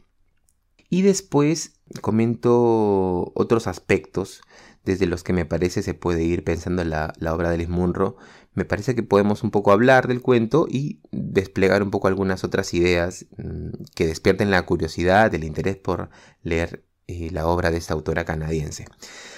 Y 0.89 1.03
después 1.03 1.81
comento 2.01 3.33
otros 3.35 3.67
aspectos 3.67 4.41
desde 4.85 5.07
los 5.07 5.23
que 5.23 5.35
me 5.35 5.45
parece 5.45 5.83
se 5.83 5.93
puede 5.93 6.25
ir 6.25 6.45
pensando 6.45 6.83
la, 6.85 7.13
la 7.19 7.35
obra 7.35 7.51
de 7.51 7.59
Liz 7.59 7.69
Munro. 7.69 8.17
Me 8.55 8.65
parece 8.65 8.95
que 8.95 9.03
podemos 9.03 9.43
un 9.43 9.51
poco 9.51 9.71
hablar 9.71 10.09
del 10.09 10.23
cuento 10.23 10.67
y 10.71 11.01
desplegar 11.11 11.83
un 11.83 11.91
poco 11.91 12.09
algunas 12.09 12.43
otras 12.43 12.73
ideas 12.73 13.27
mm, 13.37 13.85
que 13.95 14.07
despierten 14.07 14.51
la 14.51 14.65
curiosidad, 14.65 15.35
el 15.35 15.45
interés 15.45 15.77
por 15.77 16.09
leer 16.43 16.87
eh, 17.09 17.31
la 17.31 17.47
obra 17.47 17.71
de 17.71 17.77
esta 17.79 17.95
autora 17.95 18.25
canadiense. 18.25 18.87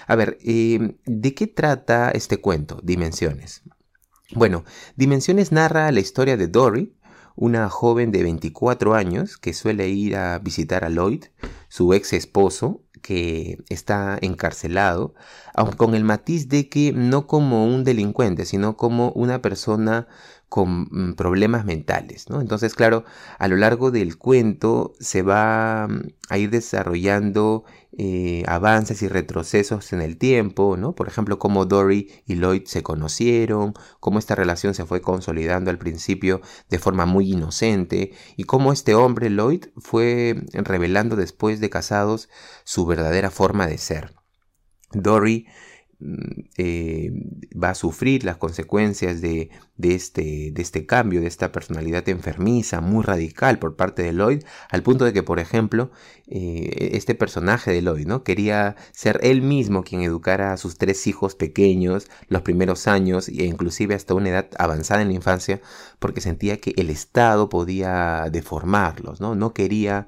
A 0.08 0.16
ver, 0.16 0.38
¿de 0.40 1.34
qué 1.34 1.46
trata 1.46 2.10
este 2.10 2.40
cuento, 2.40 2.80
Dimensiones? 2.82 3.62
Bueno, 4.34 4.64
Dimensiones 4.96 5.52
narra 5.52 5.92
la 5.92 6.00
historia 6.00 6.38
de 6.38 6.48
Dory, 6.48 6.94
una 7.36 7.68
joven 7.68 8.10
de 8.10 8.22
24 8.22 8.94
años 8.94 9.36
que 9.36 9.52
suele 9.52 9.90
ir 9.90 10.16
a 10.16 10.38
visitar 10.38 10.82
a 10.84 10.88
Lloyd, 10.88 11.26
su 11.68 11.92
ex 11.92 12.14
esposo, 12.14 12.82
que 13.02 13.62
está 13.68 14.18
encarcelado, 14.22 15.14
aunque 15.54 15.76
con 15.76 15.94
el 15.94 16.04
matiz 16.04 16.48
de 16.48 16.70
que 16.70 16.92
no 16.92 17.26
como 17.26 17.66
un 17.66 17.84
delincuente, 17.84 18.46
sino 18.46 18.76
como 18.78 19.12
una 19.12 19.42
persona 19.42 20.08
con 20.48 20.88
mm, 20.90 21.14
problemas 21.14 21.64
mentales, 21.64 22.30
¿no? 22.30 22.40
Entonces, 22.40 22.74
claro, 22.74 23.04
a 23.38 23.48
lo 23.48 23.56
largo 23.56 23.90
del 23.90 24.16
cuento 24.16 24.94
se 24.98 25.22
va 25.22 25.86
mm, 25.88 26.08
a 26.30 26.38
ir 26.38 26.50
desarrollando 26.50 27.64
eh, 27.92 28.44
avances 28.46 29.02
y 29.02 29.08
retrocesos 29.08 29.92
en 29.92 30.00
el 30.00 30.16
tiempo, 30.16 30.76
¿no? 30.76 30.94
Por 30.94 31.08
ejemplo, 31.08 31.38
cómo 31.38 31.66
Dory 31.66 32.10
y 32.26 32.36
Lloyd 32.36 32.64
se 32.64 32.82
conocieron, 32.82 33.74
cómo 34.00 34.18
esta 34.18 34.34
relación 34.34 34.74
se 34.74 34.86
fue 34.86 35.00
consolidando 35.02 35.70
al 35.70 35.78
principio 35.78 36.40
de 36.70 36.78
forma 36.78 37.04
muy 37.06 37.32
inocente 37.32 38.12
y 38.36 38.44
cómo 38.44 38.72
este 38.72 38.94
hombre, 38.94 39.30
Lloyd, 39.30 39.66
fue 39.76 40.44
revelando 40.54 41.16
después 41.16 41.60
de 41.60 41.70
casados 41.70 42.28
su 42.64 42.86
verdadera 42.86 43.30
forma 43.30 43.66
de 43.66 43.78
ser. 43.78 44.14
Dory 44.92 45.46
eh, 46.56 47.10
va 47.60 47.70
a 47.70 47.74
sufrir 47.74 48.22
las 48.22 48.36
consecuencias 48.36 49.20
de, 49.20 49.50
este, 49.82 50.52
de 50.52 50.62
este 50.62 50.86
cambio, 50.86 51.20
de 51.20 51.26
esta 51.26 51.50
personalidad 51.50 52.08
enfermiza, 52.08 52.80
muy 52.80 53.02
radical 53.02 53.58
por 53.58 53.74
parte 53.74 54.02
de 54.02 54.12
Lloyd, 54.12 54.44
al 54.70 54.84
punto 54.84 55.04
de 55.04 55.12
que, 55.12 55.24
por 55.24 55.40
ejemplo, 55.40 55.90
eh, 56.28 56.90
este 56.92 57.16
personaje 57.16 57.72
de 57.72 57.82
Lloyd, 57.82 58.06
¿no? 58.06 58.22
Quería 58.22 58.76
ser 58.92 59.18
él 59.22 59.42
mismo 59.42 59.82
quien 59.82 60.02
educara 60.02 60.52
a 60.52 60.56
sus 60.56 60.78
tres 60.78 61.06
hijos 61.08 61.34
pequeños 61.34 62.08
los 62.28 62.42
primeros 62.42 62.86
años 62.86 63.28
e 63.28 63.44
inclusive 63.44 63.96
hasta 63.96 64.14
una 64.14 64.28
edad 64.28 64.48
avanzada 64.58 65.02
en 65.02 65.08
la 65.08 65.14
infancia, 65.14 65.60
porque 65.98 66.20
sentía 66.20 66.60
que 66.60 66.74
el 66.76 66.90
Estado 66.90 67.48
podía 67.48 68.28
deformarlos, 68.30 69.20
¿no? 69.20 69.34
No 69.34 69.52
quería 69.52 70.06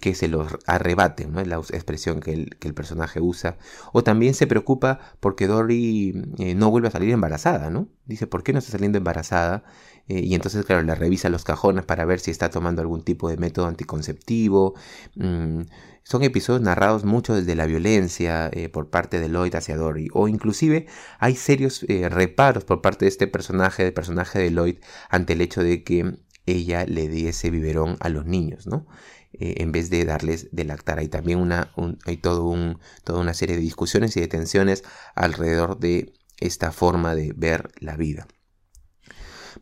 que 0.00 0.14
se 0.14 0.28
los 0.28 0.48
arrebaten, 0.66 1.32
¿no? 1.32 1.40
es 1.40 1.46
la 1.46 1.56
expresión 1.56 2.20
que 2.20 2.32
el, 2.32 2.56
que 2.58 2.68
el, 2.68 2.74
personaje 2.74 3.20
usa. 3.20 3.58
O 3.92 4.02
también 4.02 4.34
se 4.34 4.46
preocupa 4.46 4.98
porque 5.20 5.46
Dory 5.46 6.34
eh, 6.38 6.54
no 6.54 6.70
vuelve 6.70 6.88
a 6.88 6.90
salir 6.90 7.10
embarazada, 7.10 7.70
¿no? 7.70 7.88
Dice, 8.06 8.26
¿por 8.26 8.42
qué 8.42 8.52
no 8.52 8.58
está 8.58 8.72
saliendo 8.72 8.98
embarazada? 8.98 9.62
Eh, 10.08 10.20
y 10.20 10.34
entonces, 10.34 10.64
claro, 10.64 10.82
le 10.82 10.94
revisa 10.94 11.28
los 11.28 11.44
cajones 11.44 11.84
para 11.84 12.04
ver 12.04 12.18
si 12.20 12.30
está 12.30 12.50
tomando 12.50 12.82
algún 12.82 13.04
tipo 13.04 13.28
de 13.28 13.36
método 13.36 13.66
anticonceptivo. 13.66 14.74
Mm, 15.14 15.62
son 16.02 16.22
episodios 16.24 16.62
narrados 16.62 17.04
mucho 17.04 17.34
desde 17.34 17.54
la 17.54 17.66
violencia 17.66 18.50
eh, 18.52 18.68
por 18.68 18.90
parte 18.90 19.20
de 19.20 19.28
Lloyd 19.28 19.54
hacia 19.54 19.76
Dory. 19.76 20.08
O 20.14 20.28
inclusive 20.28 20.86
hay 21.18 21.36
serios 21.36 21.82
reparos 22.10 22.64
por 22.64 22.80
parte 22.80 23.04
de 23.04 23.10
este 23.10 23.26
personaje, 23.28 23.84
del 23.84 23.92
personaje 23.92 24.38
de 24.38 24.50
Lloyd, 24.50 24.78
ante 25.10 25.34
el 25.34 25.42
hecho 25.42 25.62
de 25.62 25.84
que 25.84 26.18
ella 26.46 26.84
le 26.86 27.08
diese 27.08 27.50
biberón 27.50 27.96
a 28.00 28.08
los 28.08 28.26
niños, 28.26 28.66
¿no? 28.66 28.86
Eh, 29.32 29.54
en 29.58 29.70
vez 29.72 29.90
de 29.90 30.04
darles 30.04 30.48
de 30.50 30.64
lactar. 30.64 30.98
Hay 30.98 31.08
también 31.08 31.38
una, 31.38 31.72
hay 32.04 32.16
todo 32.16 32.46
un, 32.46 32.78
toda 33.04 33.20
una 33.20 33.34
serie 33.34 33.56
de 33.56 33.62
discusiones 33.62 34.16
y 34.16 34.20
de 34.20 34.28
tensiones 34.28 34.82
alrededor 35.14 35.78
de 35.78 36.12
esta 36.38 36.72
forma 36.72 37.14
de 37.14 37.32
ver 37.36 37.70
la 37.78 37.96
vida. 37.96 38.26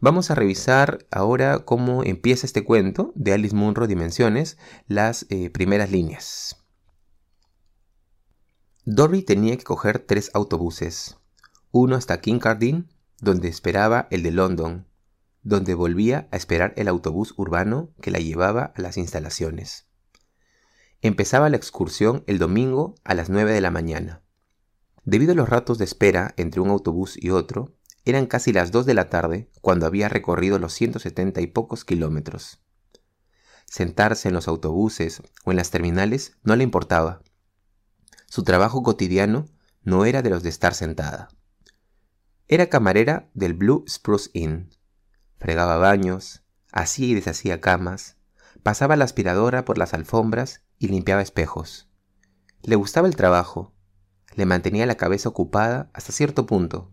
Vamos 0.00 0.30
a 0.30 0.34
revisar 0.34 1.06
ahora 1.10 1.60
cómo 1.60 2.04
empieza 2.04 2.46
este 2.46 2.64
cuento 2.64 3.12
de 3.14 3.32
Alice 3.32 3.54
Munro 3.54 3.86
Dimensiones, 3.86 4.56
las 4.86 5.26
eh, 5.28 5.50
primeras 5.50 5.90
líneas. 5.90 6.56
Dory 8.84 9.22
tenía 9.22 9.56
que 9.56 9.64
coger 9.64 9.98
tres 9.98 10.30
autobuses, 10.32 11.18
uno 11.72 11.96
hasta 11.96 12.20
Kincardine, 12.20 12.84
donde 13.20 13.48
esperaba 13.48 14.08
el 14.10 14.22
de 14.22 14.30
London, 14.30 14.87
donde 15.48 15.74
volvía 15.74 16.28
a 16.30 16.36
esperar 16.36 16.74
el 16.76 16.88
autobús 16.88 17.32
urbano 17.38 17.90
que 18.02 18.10
la 18.10 18.18
llevaba 18.18 18.74
a 18.76 18.82
las 18.82 18.98
instalaciones. 18.98 19.86
Empezaba 21.00 21.48
la 21.48 21.56
excursión 21.56 22.22
el 22.26 22.38
domingo 22.38 22.96
a 23.02 23.14
las 23.14 23.30
9 23.30 23.52
de 23.52 23.62
la 23.62 23.70
mañana. 23.70 24.22
Debido 25.04 25.32
a 25.32 25.34
los 25.34 25.48
ratos 25.48 25.78
de 25.78 25.86
espera 25.86 26.34
entre 26.36 26.60
un 26.60 26.68
autobús 26.68 27.16
y 27.16 27.30
otro, 27.30 27.74
eran 28.04 28.26
casi 28.26 28.52
las 28.52 28.72
2 28.72 28.84
de 28.84 28.92
la 28.92 29.08
tarde 29.08 29.50
cuando 29.62 29.86
había 29.86 30.10
recorrido 30.10 30.58
los 30.58 30.74
170 30.74 31.40
y 31.40 31.46
pocos 31.46 31.86
kilómetros. 31.86 32.60
Sentarse 33.64 34.28
en 34.28 34.34
los 34.34 34.48
autobuses 34.48 35.22
o 35.46 35.50
en 35.50 35.56
las 35.56 35.70
terminales 35.70 36.36
no 36.42 36.56
le 36.56 36.64
importaba. 36.64 37.22
Su 38.26 38.44
trabajo 38.44 38.82
cotidiano 38.82 39.46
no 39.82 40.04
era 40.04 40.20
de 40.20 40.28
los 40.28 40.42
de 40.42 40.50
estar 40.50 40.74
sentada. 40.74 41.28
Era 42.48 42.68
camarera 42.68 43.30
del 43.32 43.54
Blue 43.54 43.84
Spruce 43.88 44.28
Inn, 44.34 44.70
fregaba 45.38 45.76
baños, 45.76 46.42
hacía 46.72 47.08
y 47.08 47.14
deshacía 47.14 47.60
camas, 47.60 48.16
pasaba 48.62 48.96
la 48.96 49.04
aspiradora 49.04 49.64
por 49.64 49.78
las 49.78 49.94
alfombras 49.94 50.62
y 50.78 50.88
limpiaba 50.88 51.22
espejos. 51.22 51.88
Le 52.62 52.76
gustaba 52.76 53.08
el 53.08 53.16
trabajo, 53.16 53.72
le 54.34 54.46
mantenía 54.46 54.86
la 54.86 54.96
cabeza 54.96 55.28
ocupada 55.28 55.90
hasta 55.94 56.12
cierto 56.12 56.46
punto, 56.46 56.90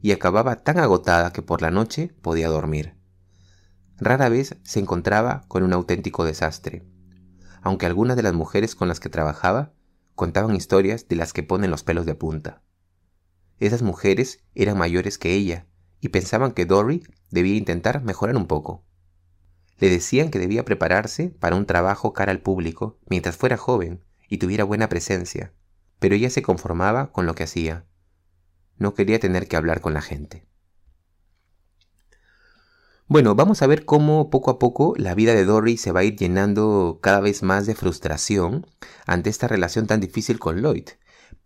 y 0.00 0.12
acababa 0.12 0.56
tan 0.56 0.78
agotada 0.78 1.32
que 1.32 1.42
por 1.42 1.62
la 1.62 1.70
noche 1.70 2.14
podía 2.22 2.48
dormir. 2.48 2.96
Rara 3.96 4.28
vez 4.28 4.56
se 4.62 4.78
encontraba 4.78 5.42
con 5.48 5.62
un 5.62 5.72
auténtico 5.72 6.24
desastre, 6.24 6.86
aunque 7.62 7.86
algunas 7.86 8.16
de 8.16 8.22
las 8.22 8.34
mujeres 8.34 8.74
con 8.74 8.88
las 8.88 9.00
que 9.00 9.08
trabajaba 9.08 9.72
contaban 10.14 10.54
historias 10.54 11.08
de 11.08 11.16
las 11.16 11.32
que 11.32 11.42
ponen 11.42 11.70
los 11.70 11.82
pelos 11.82 12.06
de 12.06 12.14
punta. 12.14 12.62
Esas 13.58 13.82
mujeres 13.82 14.44
eran 14.54 14.78
mayores 14.78 15.18
que 15.18 15.34
ella 15.34 15.67
y 16.00 16.08
pensaban 16.08 16.52
que 16.52 16.66
Dory 16.66 17.02
debía 17.30 17.56
intentar 17.56 18.02
mejorar 18.02 18.36
un 18.36 18.46
poco. 18.46 18.84
Le 19.78 19.90
decían 19.90 20.30
que 20.30 20.38
debía 20.38 20.64
prepararse 20.64 21.28
para 21.28 21.56
un 21.56 21.66
trabajo 21.66 22.12
cara 22.12 22.32
al 22.32 22.40
público 22.40 22.98
mientras 23.08 23.36
fuera 23.36 23.56
joven 23.56 24.04
y 24.28 24.38
tuviera 24.38 24.64
buena 24.64 24.88
presencia, 24.88 25.52
pero 25.98 26.14
ella 26.14 26.30
se 26.30 26.42
conformaba 26.42 27.12
con 27.12 27.26
lo 27.26 27.34
que 27.34 27.44
hacía. 27.44 27.84
No 28.76 28.94
quería 28.94 29.18
tener 29.18 29.48
que 29.48 29.56
hablar 29.56 29.80
con 29.80 29.94
la 29.94 30.02
gente. 30.02 30.46
Bueno, 33.10 33.34
vamos 33.34 33.62
a 33.62 33.66
ver 33.66 33.86
cómo 33.86 34.28
poco 34.28 34.50
a 34.50 34.58
poco 34.58 34.92
la 34.98 35.14
vida 35.14 35.34
de 35.34 35.46
Dory 35.46 35.78
se 35.78 35.92
va 35.92 36.00
a 36.00 36.04
ir 36.04 36.16
llenando 36.16 36.98
cada 37.00 37.20
vez 37.20 37.42
más 37.42 37.64
de 37.64 37.74
frustración 37.74 38.66
ante 39.06 39.30
esta 39.30 39.48
relación 39.48 39.86
tan 39.86 40.00
difícil 40.00 40.38
con 40.38 40.60
Lloyd. 40.60 40.88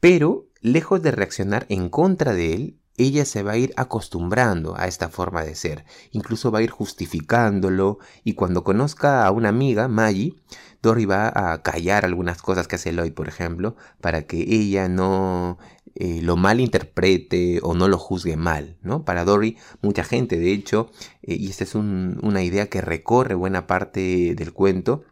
Pero, 0.00 0.48
lejos 0.60 1.02
de 1.02 1.12
reaccionar 1.12 1.66
en 1.68 1.88
contra 1.88 2.34
de 2.34 2.54
él, 2.54 2.80
ella 3.02 3.24
se 3.24 3.42
va 3.42 3.52
a 3.52 3.56
ir 3.56 3.72
acostumbrando 3.76 4.74
a 4.76 4.86
esta 4.86 5.08
forma 5.08 5.44
de 5.44 5.54
ser, 5.54 5.84
incluso 6.10 6.50
va 6.50 6.60
a 6.60 6.62
ir 6.62 6.70
justificándolo 6.70 7.98
y 8.24 8.34
cuando 8.34 8.64
conozca 8.64 9.26
a 9.26 9.30
una 9.30 9.48
amiga, 9.48 9.88
Maggie, 9.88 10.34
Dory 10.82 11.04
va 11.04 11.32
a 11.34 11.62
callar 11.62 12.04
algunas 12.04 12.42
cosas 12.42 12.66
que 12.66 12.76
hace 12.76 12.92
Lloyd, 12.92 13.12
por 13.12 13.28
ejemplo, 13.28 13.76
para 14.00 14.22
que 14.26 14.38
ella 14.38 14.88
no 14.88 15.58
eh, 15.94 16.20
lo 16.22 16.36
malinterprete 16.36 17.60
o 17.62 17.74
no 17.74 17.86
lo 17.86 17.98
juzgue 17.98 18.36
mal, 18.36 18.78
¿no? 18.82 19.04
Para 19.04 19.24
Dory, 19.24 19.58
mucha 19.80 20.04
gente, 20.04 20.38
de 20.38 20.52
hecho, 20.52 20.90
eh, 21.22 21.36
y 21.38 21.50
esta 21.50 21.64
es 21.64 21.74
una 21.74 22.42
idea 22.42 22.68
que 22.68 22.80
recorre 22.80 23.34
buena 23.34 23.66
parte 23.66 24.34
del 24.34 24.52
cuento, 24.52 25.04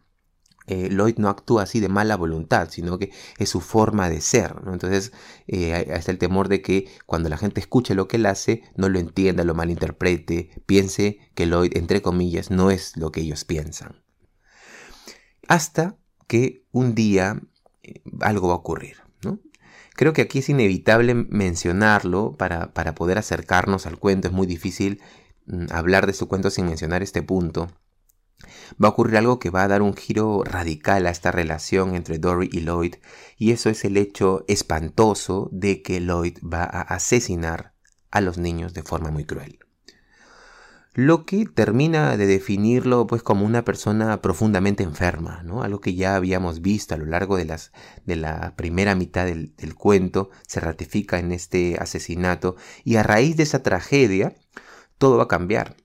eh, 0.71 0.87
Lloyd 0.89 1.17
no 1.17 1.27
actúa 1.27 1.63
así 1.63 1.81
de 1.81 1.89
mala 1.89 2.15
voluntad, 2.15 2.69
sino 2.71 2.97
que 2.97 3.11
es 3.37 3.49
su 3.49 3.59
forma 3.59 4.09
de 4.09 4.21
ser. 4.21 4.55
Entonces 4.65 5.11
eh, 5.47 5.85
está 5.89 6.11
el 6.11 6.17
temor 6.17 6.47
de 6.47 6.61
que 6.61 6.87
cuando 7.05 7.27
la 7.27 7.37
gente 7.37 7.59
escuche 7.59 7.93
lo 7.93 8.07
que 8.07 8.15
él 8.15 8.25
hace, 8.25 8.63
no 8.77 8.87
lo 8.87 8.97
entienda, 8.97 9.43
lo 9.43 9.53
malinterprete, 9.53 10.63
piense 10.65 11.19
que 11.35 11.45
Lloyd, 11.45 11.75
entre 11.75 12.01
comillas, 12.01 12.51
no 12.51 12.71
es 12.71 12.95
lo 12.95 13.11
que 13.11 13.19
ellos 13.19 13.43
piensan. 13.43 14.01
Hasta 15.49 15.97
que 16.27 16.63
un 16.71 16.95
día 16.95 17.41
eh, 17.83 18.01
algo 18.21 18.47
va 18.47 18.53
a 18.53 18.57
ocurrir. 18.57 18.97
Creo 19.93 20.13
que 20.13 20.21
aquí 20.21 20.39
es 20.39 20.47
inevitable 20.47 21.13
mencionarlo 21.13 22.37
para, 22.37 22.73
para 22.73 22.95
poder 22.95 23.17
acercarnos 23.17 23.85
al 23.85 23.99
cuento. 23.99 24.29
Es 24.29 24.33
muy 24.33 24.47
difícil 24.47 25.01
mm, 25.47 25.65
hablar 25.69 26.07
de 26.07 26.13
su 26.13 26.29
cuento 26.29 26.49
sin 26.49 26.65
mencionar 26.65 27.03
este 27.03 27.21
punto 27.21 27.67
va 28.81 28.87
a 28.87 28.91
ocurrir 28.91 29.17
algo 29.17 29.39
que 29.39 29.49
va 29.49 29.63
a 29.63 29.67
dar 29.67 29.81
un 29.81 29.95
giro 29.95 30.43
radical 30.43 31.05
a 31.05 31.11
esta 31.11 31.31
relación 31.31 31.95
entre 31.95 32.17
Dory 32.17 32.49
y 32.51 32.61
Lloyd, 32.61 32.95
y 33.37 33.51
eso 33.51 33.69
es 33.69 33.85
el 33.85 33.97
hecho 33.97 34.45
espantoso 34.47 35.49
de 35.51 35.81
que 35.81 35.99
Lloyd 35.99 36.37
va 36.41 36.63
a 36.63 36.81
asesinar 36.81 37.73
a 38.11 38.21
los 38.21 38.37
niños 38.37 38.73
de 38.73 38.83
forma 38.83 39.11
muy 39.11 39.25
cruel. 39.25 39.59
Lo 40.93 41.25
que 41.25 41.45
termina 41.45 42.17
de 42.17 42.25
definirlo 42.25 43.07
pues 43.07 43.23
como 43.23 43.45
una 43.45 43.63
persona 43.63 44.21
profundamente 44.21 44.83
enferma, 44.83 45.41
¿no? 45.41 45.63
Algo 45.63 45.79
que 45.79 45.95
ya 45.95 46.17
habíamos 46.17 46.61
visto 46.61 46.93
a 46.93 46.97
lo 46.97 47.05
largo 47.05 47.37
de, 47.37 47.45
las, 47.45 47.71
de 48.05 48.17
la 48.17 48.57
primera 48.57 48.93
mitad 48.93 49.25
del, 49.25 49.55
del 49.55 49.73
cuento, 49.73 50.31
se 50.45 50.59
ratifica 50.59 51.17
en 51.17 51.31
este 51.31 51.77
asesinato 51.79 52.57
y 52.83 52.97
a 52.97 53.03
raíz 53.03 53.37
de 53.37 53.43
esa 53.43 53.63
tragedia 53.63 54.35
todo 54.97 55.15
va 55.15 55.23
a 55.23 55.27
cambiar. 55.29 55.77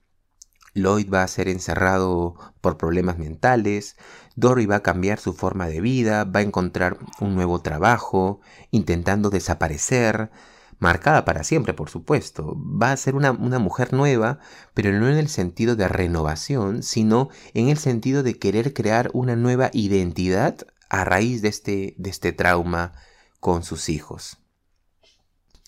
Lloyd 0.77 1.13
va 1.13 1.23
a 1.23 1.29
ser 1.29 1.49
encerrado 1.49 2.35
por 2.61 2.77
problemas 2.77 3.19
mentales, 3.19 3.97
Dory 4.37 4.67
va 4.67 4.77
a 4.77 4.83
cambiar 4.83 5.19
su 5.19 5.33
forma 5.33 5.67
de 5.67 5.81
vida, 5.81 6.25
va 6.25 6.41
a 6.41 6.43
encontrar 6.43 6.99
un 7.21 7.35
nuevo 7.35 7.63
trabajo, 7.63 8.41
intentando 8.71 9.31
desaparecer, 9.31 10.31
marcada 10.79 11.25
para 11.25 11.43
siempre, 11.43 11.73
por 11.73 11.89
supuesto. 11.89 12.55
Va 12.57 12.93
a 12.93 12.97
ser 12.97 13.15
una, 13.15 13.33
mujer 13.33 13.95
nueva, 13.95 14.39
pero 14.75 14.93
no 14.93 15.09
en 15.09 15.17
el 15.17 15.29
sentido 15.29 15.75
de 15.75 15.89
renovación, 15.89 16.83
sino 16.83 17.31
en 17.55 17.71
el 17.71 17.79
sentido 17.79 18.23
de 18.23 18.39
querer 18.39 18.75
crear 18.75 19.11
una 19.15 19.37
nueva 19.37 19.71
identidad 19.73 20.59
a 20.91 21.05
raíz 21.05 21.41
de 21.43 21.49
este, 21.49 21.95
de 21.97 22.11
este 22.11 22.33
trauma 22.33 22.93
con 23.41 23.63
sus 23.63 23.89
hijos. 23.89 24.39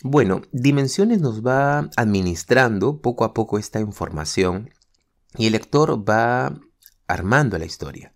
Bueno, 0.02 0.42
Dimensiones 0.52 1.20
nos 1.20 1.44
va 1.44 1.90
administrando 1.96 3.00
poco 3.00 3.24
a 3.24 3.34
poco 3.34 3.58
esta 3.58 3.80
información 3.80 4.70
y 5.36 5.46
el 5.46 5.52
lector 5.52 6.08
va 6.08 6.58
armando 7.06 7.58
la 7.58 7.64
historia. 7.64 8.14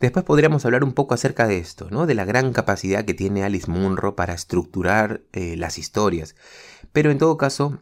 Después 0.00 0.24
podríamos 0.24 0.64
hablar 0.64 0.82
un 0.82 0.94
poco 0.94 1.12
acerca 1.14 1.46
de 1.46 1.58
esto, 1.58 1.90
¿no? 1.90 2.06
de 2.06 2.14
la 2.14 2.24
gran 2.24 2.52
capacidad 2.52 3.04
que 3.04 3.12
tiene 3.12 3.44
Alice 3.44 3.70
Munro 3.70 4.16
para 4.16 4.32
estructurar 4.32 5.22
eh, 5.32 5.56
las 5.56 5.78
historias. 5.78 6.34
Pero 6.92 7.10
en 7.10 7.18
todo 7.18 7.36
caso, 7.36 7.78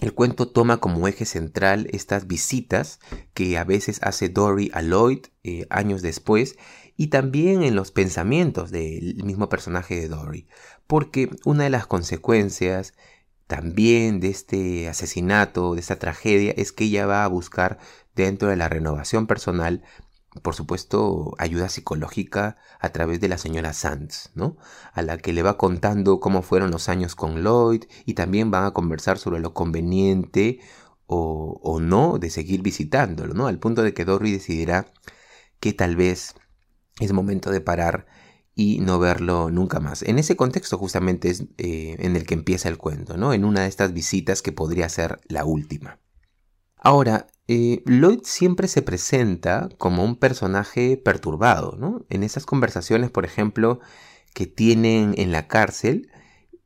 el 0.00 0.12
cuento 0.12 0.48
toma 0.48 0.78
como 0.78 1.08
eje 1.08 1.24
central 1.24 1.88
estas 1.92 2.26
visitas 2.26 3.00
que 3.32 3.56
a 3.56 3.64
veces 3.64 4.00
hace 4.02 4.28
Dory 4.28 4.70
a 4.74 4.82
Lloyd 4.82 5.26
eh, 5.42 5.66
años 5.70 6.02
después 6.02 6.56
y 6.96 7.06
también 7.06 7.62
en 7.62 7.74
los 7.74 7.92
pensamientos 7.92 8.70
del 8.70 9.24
mismo 9.24 9.48
personaje 9.48 9.98
de 9.98 10.08
Dory, 10.08 10.48
porque 10.86 11.30
una 11.44 11.64
de 11.64 11.70
las 11.70 11.86
consecuencias 11.86 12.92
también 13.46 14.20
de 14.20 14.28
este 14.28 14.88
asesinato, 14.88 15.74
de 15.74 15.80
esta 15.80 15.98
tragedia, 15.98 16.52
es 16.56 16.72
que 16.72 16.84
ella 16.84 17.06
va 17.06 17.24
a 17.24 17.28
buscar 17.28 17.78
dentro 18.14 18.48
de 18.48 18.56
la 18.56 18.68
renovación 18.68 19.26
personal, 19.26 19.82
por 20.42 20.54
supuesto, 20.54 21.34
ayuda 21.38 21.68
psicológica 21.68 22.56
a 22.80 22.90
través 22.90 23.20
de 23.20 23.28
la 23.28 23.38
señora 23.38 23.72
Sands, 23.72 24.30
¿no? 24.34 24.56
A 24.92 25.02
la 25.02 25.18
que 25.18 25.32
le 25.32 25.42
va 25.42 25.56
contando 25.58 26.20
cómo 26.20 26.42
fueron 26.42 26.70
los 26.70 26.88
años 26.88 27.14
con 27.14 27.42
Lloyd 27.42 27.84
y 28.04 28.14
también 28.14 28.50
van 28.50 28.64
a 28.64 28.72
conversar 28.72 29.18
sobre 29.18 29.40
lo 29.40 29.54
conveniente 29.54 30.60
o, 31.06 31.60
o 31.62 31.80
no 31.80 32.18
de 32.18 32.30
seguir 32.30 32.62
visitándolo, 32.62 33.34
¿no? 33.34 33.46
Al 33.46 33.58
punto 33.58 33.82
de 33.82 33.94
que 33.94 34.04
Dory 34.04 34.32
decidirá 34.32 34.92
que 35.60 35.72
tal 35.72 35.96
vez 35.96 36.34
es 37.00 37.12
momento 37.12 37.50
de 37.50 37.60
parar 37.60 38.06
y 38.54 38.78
no 38.80 38.98
verlo 38.98 39.50
nunca 39.50 39.80
más. 39.80 40.02
En 40.02 40.18
ese 40.18 40.36
contexto 40.36 40.78
justamente 40.78 41.30
es 41.30 41.44
eh, 41.58 41.96
en 41.98 42.16
el 42.16 42.26
que 42.26 42.34
empieza 42.34 42.68
el 42.68 42.78
cuento, 42.78 43.16
¿no? 43.16 43.32
En 43.32 43.44
una 43.44 43.62
de 43.62 43.68
estas 43.68 43.92
visitas 43.92 44.42
que 44.42 44.52
podría 44.52 44.88
ser 44.88 45.20
la 45.28 45.44
última. 45.44 45.98
Ahora, 46.76 47.26
eh, 47.48 47.82
Lloyd 47.86 48.20
siempre 48.24 48.68
se 48.68 48.82
presenta 48.82 49.68
como 49.78 50.04
un 50.04 50.16
personaje 50.16 50.96
perturbado, 50.96 51.76
¿no? 51.78 52.04
En 52.10 52.22
esas 52.22 52.46
conversaciones, 52.46 53.10
por 53.10 53.24
ejemplo, 53.24 53.80
que 54.34 54.46
tienen 54.46 55.14
en 55.16 55.32
la 55.32 55.48
cárcel, 55.48 56.10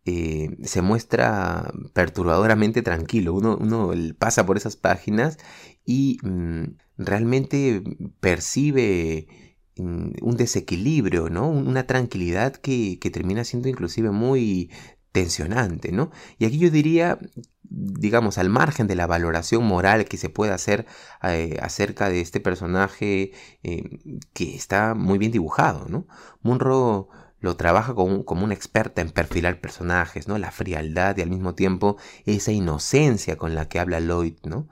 eh, 0.04 0.56
se 0.64 0.82
muestra 0.82 1.72
perturbadoramente 1.92 2.82
tranquilo. 2.82 3.34
Uno, 3.34 3.56
uno, 3.60 3.92
pasa 4.18 4.44
por 4.46 4.56
esas 4.56 4.76
páginas 4.76 5.38
y 5.84 6.18
mm, 6.22 6.76
realmente 6.96 7.82
percibe 8.20 9.28
un 9.78 10.36
desequilibrio, 10.36 11.28
¿no? 11.30 11.48
Una 11.48 11.86
tranquilidad 11.86 12.54
que, 12.56 12.98
termina 13.12 13.44
siendo 13.44 13.68
inclusive 13.68 14.10
muy 14.10 14.70
tensionante, 15.12 15.92
¿no? 15.92 16.10
Y 16.38 16.44
aquí 16.46 16.58
yo 16.58 16.70
diría, 16.70 17.18
digamos, 17.62 18.38
al 18.38 18.50
margen 18.50 18.86
de 18.86 18.96
la 18.96 19.06
valoración 19.06 19.64
moral 19.64 20.04
que 20.06 20.16
se 20.16 20.28
puede 20.28 20.52
hacer 20.52 20.86
eh, 21.22 21.58
acerca 21.62 22.08
de 22.08 22.20
este 22.20 22.40
personaje 22.40 23.32
eh, 23.62 23.82
que 24.32 24.54
está 24.54 24.94
muy 24.94 25.18
bien 25.18 25.32
dibujado, 25.32 25.86
¿no? 25.88 26.06
Munro 26.42 27.08
lo 27.40 27.56
trabaja 27.56 27.94
como, 27.94 28.24
como, 28.24 28.44
una 28.44 28.54
experta 28.54 29.00
en 29.00 29.10
perfilar 29.10 29.60
personajes, 29.60 30.28
¿no? 30.28 30.38
La 30.38 30.50
frialdad 30.50 31.16
y 31.16 31.22
al 31.22 31.30
mismo 31.30 31.54
tiempo 31.54 31.96
esa 32.26 32.52
inocencia 32.52 33.36
con 33.36 33.54
la 33.54 33.68
que 33.68 33.78
habla 33.78 34.00
Lloyd, 34.00 34.36
¿no? 34.44 34.68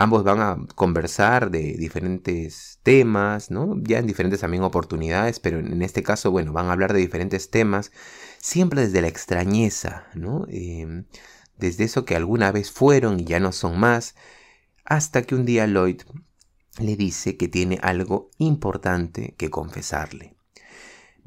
Ambos 0.00 0.22
van 0.22 0.40
a 0.40 0.56
conversar 0.76 1.50
de 1.50 1.74
diferentes 1.76 2.78
temas, 2.84 3.50
¿no? 3.50 3.74
Ya 3.82 3.98
en 3.98 4.06
diferentes 4.06 4.38
también 4.40 4.62
oportunidades, 4.62 5.40
pero 5.40 5.58
en 5.58 5.82
este 5.82 6.04
caso, 6.04 6.30
bueno, 6.30 6.52
van 6.52 6.66
a 6.66 6.72
hablar 6.72 6.92
de 6.92 7.00
diferentes 7.00 7.50
temas, 7.50 7.90
siempre 8.38 8.82
desde 8.82 9.02
la 9.02 9.08
extrañeza, 9.08 10.06
¿no? 10.14 10.46
Em, 10.50 11.06
desde 11.56 11.82
eso 11.82 12.04
que 12.04 12.14
alguna 12.14 12.52
vez 12.52 12.70
fueron 12.70 13.18
y 13.18 13.24
ya 13.24 13.40
no 13.40 13.50
son 13.50 13.80
más, 13.80 14.14
hasta 14.84 15.22
que 15.22 15.34
un 15.34 15.44
día 15.44 15.66
Lloyd 15.66 16.02
le 16.78 16.94
dice 16.94 17.36
que 17.36 17.48
tiene 17.48 17.80
algo 17.82 18.30
importante 18.38 19.34
que 19.36 19.50
confesarle. 19.50 20.37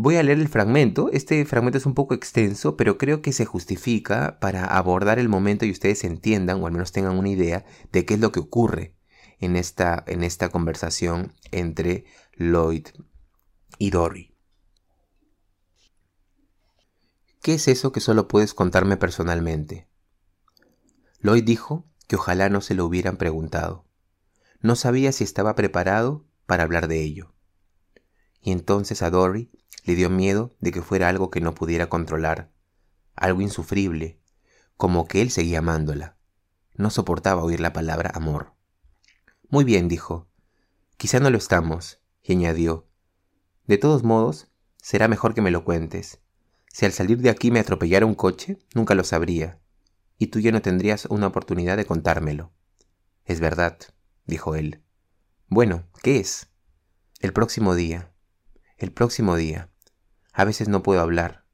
Voy 0.04 0.16
a 0.16 0.24
leer 0.24 0.40
el 0.40 0.48
fragmento. 0.48 1.12
Este 1.14 1.46
fragmento 1.46 1.78
es 1.78 1.86
un 1.86 1.94
poco 1.94 2.16
extenso, 2.16 2.76
pero 2.76 2.98
creo 2.98 3.22
que 3.22 3.32
se 3.32 3.46
justifica 3.46 4.40
para 4.40 4.66
abordar 4.66 5.20
el 5.20 5.30
momento 5.30 5.64
y 5.64 5.70
ustedes 5.70 6.04
entiendan, 6.04 6.60
o 6.60 6.66
al 6.66 6.74
menos 6.74 6.92
tengan 6.92 7.20
una 7.20 7.30
idea, 7.30 7.66
de 7.92 8.04
qué 8.04 8.16
es 8.16 8.20
lo 8.20 8.32
que 8.32 8.40
ocurre 8.40 8.96
en 9.40 9.56
esta, 9.56 10.04
en 10.08 10.24
esta 10.24 10.50
conversación 10.50 11.36
entre 11.52 12.06
Lloyd 12.36 12.88
y 13.78 13.92
Dory. 13.92 14.36
¿Qué 17.44 17.54
es 17.54 17.68
eso 17.68 17.92
que 17.92 18.00
solo 18.00 18.28
puedes 18.28 18.56
contarme 18.56 18.98
personalmente? 18.98 19.88
Lloyd 21.20 21.44
dijo 21.44 21.86
que 22.08 22.16
ojalá 22.16 22.50
no 22.50 22.62
se 22.62 22.74
lo 22.74 22.86
hubieran 22.88 23.18
preguntado. 23.18 23.86
No 24.62 24.76
sabía 24.76 25.12
si 25.12 25.24
estaba 25.24 25.54
preparado 25.54 26.26
para 26.48 26.64
hablar 26.64 26.88
de 26.88 27.04
ello. 27.04 27.36
Y 28.42 28.52
entonces 28.52 29.02
a 29.02 29.10
Dory 29.10 29.52
le 29.84 29.96
dio 29.96 30.10
miedo 30.10 30.56
de 30.60 30.72
que 30.72 30.82
fuera 30.82 31.10
algo 31.10 31.30
que 31.30 31.42
no 31.42 31.54
pudiera 31.54 31.90
controlar, 31.90 32.52
algo 33.16 33.42
insufrible, 33.42 34.20
como 34.78 35.08
que 35.08 35.22
él 35.22 35.32
seguía 35.32 35.60
amándola. 35.60 36.18
No 36.76 36.90
soportaba 36.90 37.44
oír 37.44 37.60
la 37.60 37.74
palabra 37.74 38.12
amor. 38.14 38.54
Muy 39.50 39.64
bien, 39.64 39.88
dijo. 39.88 40.28
Quizá 40.98 41.20
no 41.20 41.30
lo 41.30 41.38
estamos, 41.38 42.00
y 42.24 42.34
añadió. 42.34 42.88
De 43.68 43.78
todos 43.78 44.04
modos, 44.04 44.48
será 44.78 45.08
mejor 45.08 45.34
que 45.34 45.42
me 45.42 45.52
lo 45.52 45.64
cuentes. 45.64 46.20
Si 46.74 46.86
al 46.86 46.94
salir 46.94 47.20
de 47.20 47.30
aquí 47.30 47.52
me 47.52 47.60
atropellara 47.60 48.06
un 48.06 48.16
coche, 48.16 48.58
nunca 48.74 48.96
lo 48.96 49.04
sabría, 49.04 49.60
y 50.18 50.28
tú 50.28 50.40
ya 50.40 50.52
no 50.52 50.62
tendrías 50.62 51.06
una 51.06 51.28
oportunidad 51.28 51.78
de 51.78 51.86
contármelo. 51.86 52.52
Es 53.26 53.40
verdad, 53.40 53.78
dijo 54.26 54.56
él. 54.56 54.82
Bueno, 55.48 55.84
¿qué 56.02 56.20
es? 56.20 56.50
El 57.20 57.34
próximo 57.34 57.76
día. 57.76 58.11
El 58.82 58.92
próximo 58.92 59.36
día. 59.36 59.70
A 60.34 60.44
veces 60.44 60.68
no 60.68 60.82
puedo 60.82 61.02
hablar. 61.02 61.46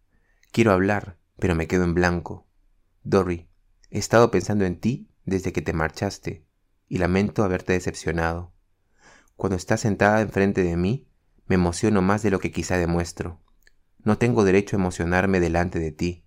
Quiero 0.53 0.71
hablar, 0.71 1.17
pero 1.37 1.55
me 1.55 1.67
quedo 1.67 1.83
en 1.83 1.93
blanco. 1.93 2.47
Dory, 3.03 3.49
he 3.89 3.99
estado 3.99 4.31
pensando 4.31 4.63
en 4.63 4.79
ti 4.79 5.09
desde 5.25 5.51
que 5.51 5.61
te 5.61 5.73
marchaste 5.73 6.45
y 6.87 6.99
lamento 6.99 7.43
haberte 7.43 7.73
decepcionado. 7.73 8.53
Cuando 9.35 9.57
estás 9.57 9.81
sentada 9.81 10.21
enfrente 10.21 10.63
de 10.63 10.77
mí, 10.77 11.09
me 11.47 11.55
emociono 11.55 12.01
más 12.01 12.23
de 12.23 12.31
lo 12.31 12.39
que 12.39 12.53
quizá 12.53 12.77
demuestro. 12.77 13.41
No 14.05 14.17
tengo 14.17 14.45
derecho 14.45 14.77
a 14.77 14.79
emocionarme 14.79 15.41
delante 15.41 15.79
de 15.79 15.91
ti, 15.91 16.23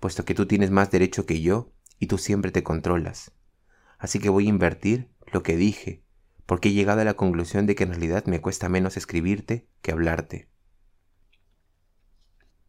puesto 0.00 0.24
que 0.24 0.34
tú 0.34 0.46
tienes 0.46 0.70
más 0.70 0.90
derecho 0.90 1.26
que 1.26 1.42
yo 1.42 1.74
y 1.98 2.06
tú 2.06 2.16
siempre 2.16 2.52
te 2.52 2.62
controlas. 2.62 3.32
Así 3.98 4.18
que 4.18 4.30
voy 4.30 4.46
a 4.46 4.48
invertir 4.48 5.10
lo 5.30 5.42
que 5.42 5.58
dije, 5.58 6.06
porque 6.48 6.70
he 6.70 6.72
llegado 6.72 7.02
a 7.02 7.04
la 7.04 7.12
conclusión 7.12 7.66
de 7.66 7.74
que 7.74 7.84
en 7.84 7.90
realidad 7.90 8.24
me 8.24 8.40
cuesta 8.40 8.70
menos 8.70 8.96
escribirte 8.96 9.68
que 9.82 9.92
hablarte. 9.92 10.48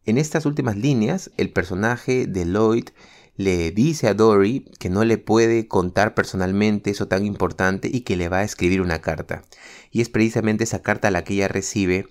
En 0.04 0.18
estas 0.18 0.44
últimas 0.44 0.76
líneas, 0.76 1.30
el 1.38 1.50
personaje 1.50 2.26
de 2.26 2.44
Lloyd 2.44 2.90
le 3.36 3.70
dice 3.70 4.08
a 4.08 4.12
Dory 4.12 4.70
que 4.78 4.90
no 4.90 5.02
le 5.04 5.16
puede 5.16 5.66
contar 5.66 6.14
personalmente 6.14 6.90
eso 6.90 7.08
tan 7.08 7.24
importante 7.24 7.88
y 7.90 8.02
que 8.02 8.16
le 8.16 8.28
va 8.28 8.40
a 8.40 8.44
escribir 8.44 8.82
una 8.82 9.00
carta. 9.00 9.44
Y 9.90 10.02
es 10.02 10.10
precisamente 10.10 10.64
esa 10.64 10.82
carta 10.82 11.10
la 11.10 11.24
que 11.24 11.32
ella 11.32 11.48
recibe 11.48 12.06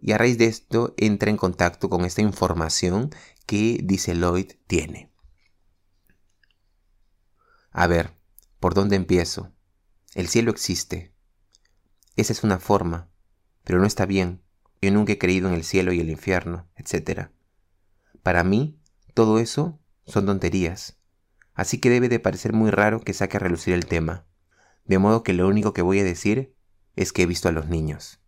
y 0.00 0.12
a 0.12 0.18
raíz 0.18 0.38
de 0.38 0.46
esto 0.46 0.94
entra 0.96 1.28
en 1.28 1.36
contacto 1.36 1.90
con 1.90 2.06
esta 2.06 2.22
información 2.22 3.10
que 3.44 3.78
dice 3.84 4.14
Lloyd 4.14 4.52
tiene. 4.66 5.12
A 7.72 7.86
ver, 7.86 8.14
¿por 8.58 8.72
dónde 8.72 8.96
empiezo? 8.96 9.52
El 10.14 10.28
cielo 10.28 10.50
existe. 10.50 11.09
Esa 12.16 12.32
es 12.32 12.42
una 12.44 12.58
forma, 12.58 13.08
pero 13.64 13.78
no 13.78 13.86
está 13.86 14.06
bien. 14.06 14.42
Yo 14.82 14.90
nunca 14.90 15.12
he 15.12 15.18
creído 15.18 15.48
en 15.48 15.54
el 15.54 15.64
cielo 15.64 15.92
y 15.92 16.00
el 16.00 16.10
infierno, 16.10 16.68
etc. 16.76 17.28
Para 18.22 18.44
mí, 18.44 18.78
todo 19.14 19.38
eso 19.38 19.78
son 20.06 20.26
tonterías. 20.26 20.98
Así 21.54 21.78
que 21.78 21.90
debe 21.90 22.08
de 22.08 22.20
parecer 22.20 22.52
muy 22.52 22.70
raro 22.70 23.00
que 23.00 23.12
saque 23.12 23.36
a 23.36 23.40
relucir 23.40 23.74
el 23.74 23.86
tema. 23.86 24.26
De 24.84 24.98
modo 24.98 25.22
que 25.22 25.34
lo 25.34 25.46
único 25.46 25.72
que 25.72 25.82
voy 25.82 26.00
a 26.00 26.04
decir 26.04 26.54
es 26.96 27.12
que 27.12 27.22
he 27.22 27.26
visto 27.26 27.48
a 27.48 27.52
los 27.52 27.68
niños. 27.68 28.20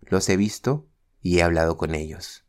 Los 0.00 0.28
he 0.28 0.36
visto 0.36 0.88
y 1.20 1.38
he 1.38 1.42
hablado 1.42 1.76
con 1.76 1.94
ellos. 1.94 2.44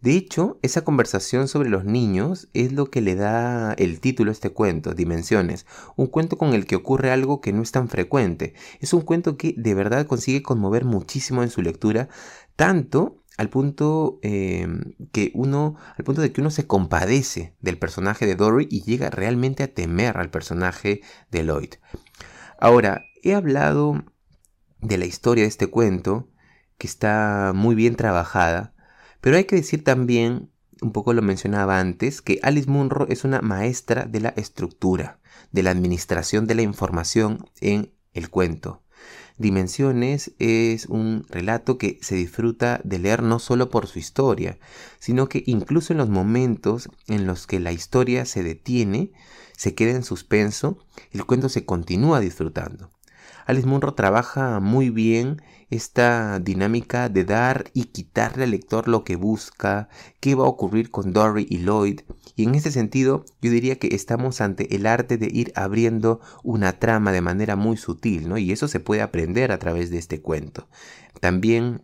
De 0.00 0.12
hecho, 0.12 0.58
esa 0.62 0.84
conversación 0.84 1.48
sobre 1.48 1.70
los 1.70 1.84
niños 1.84 2.48
es 2.52 2.72
lo 2.72 2.90
que 2.90 3.00
le 3.00 3.14
da 3.14 3.72
el 3.74 4.00
título 4.00 4.30
a 4.30 4.32
este 4.32 4.50
cuento, 4.50 4.94
Dimensiones, 4.94 5.66
un 5.96 6.06
cuento 6.06 6.36
con 6.36 6.52
el 6.52 6.66
que 6.66 6.76
ocurre 6.76 7.10
algo 7.10 7.40
que 7.40 7.52
no 7.52 7.62
es 7.62 7.72
tan 7.72 7.88
frecuente. 7.88 8.54
Es 8.80 8.92
un 8.92 9.00
cuento 9.00 9.36
que 9.36 9.54
de 9.56 9.74
verdad 9.74 10.06
consigue 10.06 10.42
conmover 10.42 10.84
muchísimo 10.84 11.42
en 11.42 11.50
su 11.50 11.62
lectura, 11.62 12.08
tanto 12.56 13.22
al 13.38 13.48
punto 13.50 14.18
em, 14.22 14.94
que 15.12 15.30
uno, 15.34 15.76
al 15.96 16.04
punto 16.04 16.20
de 16.20 16.32
que 16.32 16.40
uno 16.40 16.50
se 16.50 16.66
compadece 16.66 17.54
del 17.60 17.78
personaje 17.78 18.26
de 18.26 18.34
Dory 18.34 18.66
y 18.70 18.82
llega 18.82 19.10
realmente 19.10 19.62
a 19.62 19.72
temer 19.72 20.18
al 20.18 20.30
personaje 20.30 21.02
de 21.30 21.42
Lloyd. 21.44 21.74
Ahora, 22.58 23.02
he 23.22 23.34
hablado 23.34 24.04
de 24.80 24.98
la 24.98 25.06
historia 25.06 25.44
de 25.44 25.48
este 25.48 25.66
cuento, 25.66 26.28
que 26.78 26.86
está 26.86 27.52
muy 27.54 27.74
bien 27.74 27.96
trabajada, 27.96 28.74
pero 29.26 29.38
hay 29.38 29.44
que 29.44 29.56
decir 29.56 29.82
también, 29.82 30.52
un 30.80 30.92
poco 30.92 31.12
lo 31.12 31.20
mencionaba 31.20 31.80
antes, 31.80 32.22
que 32.22 32.38
Alice 32.44 32.70
Munro 32.70 33.08
es 33.08 33.24
una 33.24 33.40
maestra 33.40 34.04
de 34.04 34.20
la 34.20 34.28
estructura, 34.28 35.18
de 35.50 35.64
la 35.64 35.72
administración 35.72 36.46
de 36.46 36.54
la 36.54 36.62
información 36.62 37.44
en 37.60 37.92
el 38.14 38.30
cuento. 38.30 38.84
Dimensiones 39.36 40.30
es 40.38 40.86
un 40.86 41.26
relato 41.28 41.76
que 41.76 41.98
se 42.02 42.14
disfruta 42.14 42.80
de 42.84 43.00
leer 43.00 43.24
no 43.24 43.40
solo 43.40 43.68
por 43.68 43.88
su 43.88 43.98
historia, 43.98 44.60
sino 45.00 45.28
que 45.28 45.42
incluso 45.44 45.92
en 45.92 45.98
los 45.98 46.08
momentos 46.08 46.88
en 47.08 47.26
los 47.26 47.48
que 47.48 47.58
la 47.58 47.72
historia 47.72 48.26
se 48.26 48.44
detiene, 48.44 49.10
se 49.56 49.74
queda 49.74 49.90
en 49.90 50.04
suspenso, 50.04 50.78
el 51.10 51.26
cuento 51.26 51.48
se 51.48 51.64
continúa 51.64 52.20
disfrutando. 52.20 52.95
Alice 53.46 53.66
Munro 53.66 53.94
trabaja 53.94 54.58
muy 54.58 54.90
bien 54.90 55.40
esta 55.70 56.40
dinámica 56.40 57.08
de 57.08 57.24
dar 57.24 57.70
y 57.74 57.84
quitarle 57.84 58.42
al 58.42 58.50
lector 58.50 58.88
lo 58.88 59.04
que 59.04 59.14
busca, 59.14 59.88
qué 60.18 60.34
va 60.34 60.44
a 60.44 60.48
ocurrir 60.48 60.90
con 60.90 61.12
Dory 61.12 61.46
y 61.48 61.58
Lloyd. 61.58 62.00
Y 62.34 62.42
en 62.42 62.56
ese 62.56 62.72
sentido, 62.72 63.24
yo 63.40 63.52
diría 63.52 63.78
que 63.78 63.94
estamos 63.94 64.40
ante 64.40 64.74
el 64.74 64.84
arte 64.84 65.16
de 65.16 65.28
ir 65.32 65.52
abriendo 65.54 66.20
una 66.42 66.80
trama 66.80 67.12
de 67.12 67.20
manera 67.20 67.54
muy 67.54 67.76
sutil, 67.76 68.28
¿no? 68.28 68.36
Y 68.36 68.50
eso 68.50 68.66
se 68.66 68.80
puede 68.80 69.02
aprender 69.02 69.52
a 69.52 69.60
través 69.60 69.90
de 69.90 69.98
este 69.98 70.20
cuento. 70.20 70.68
También 71.20 71.82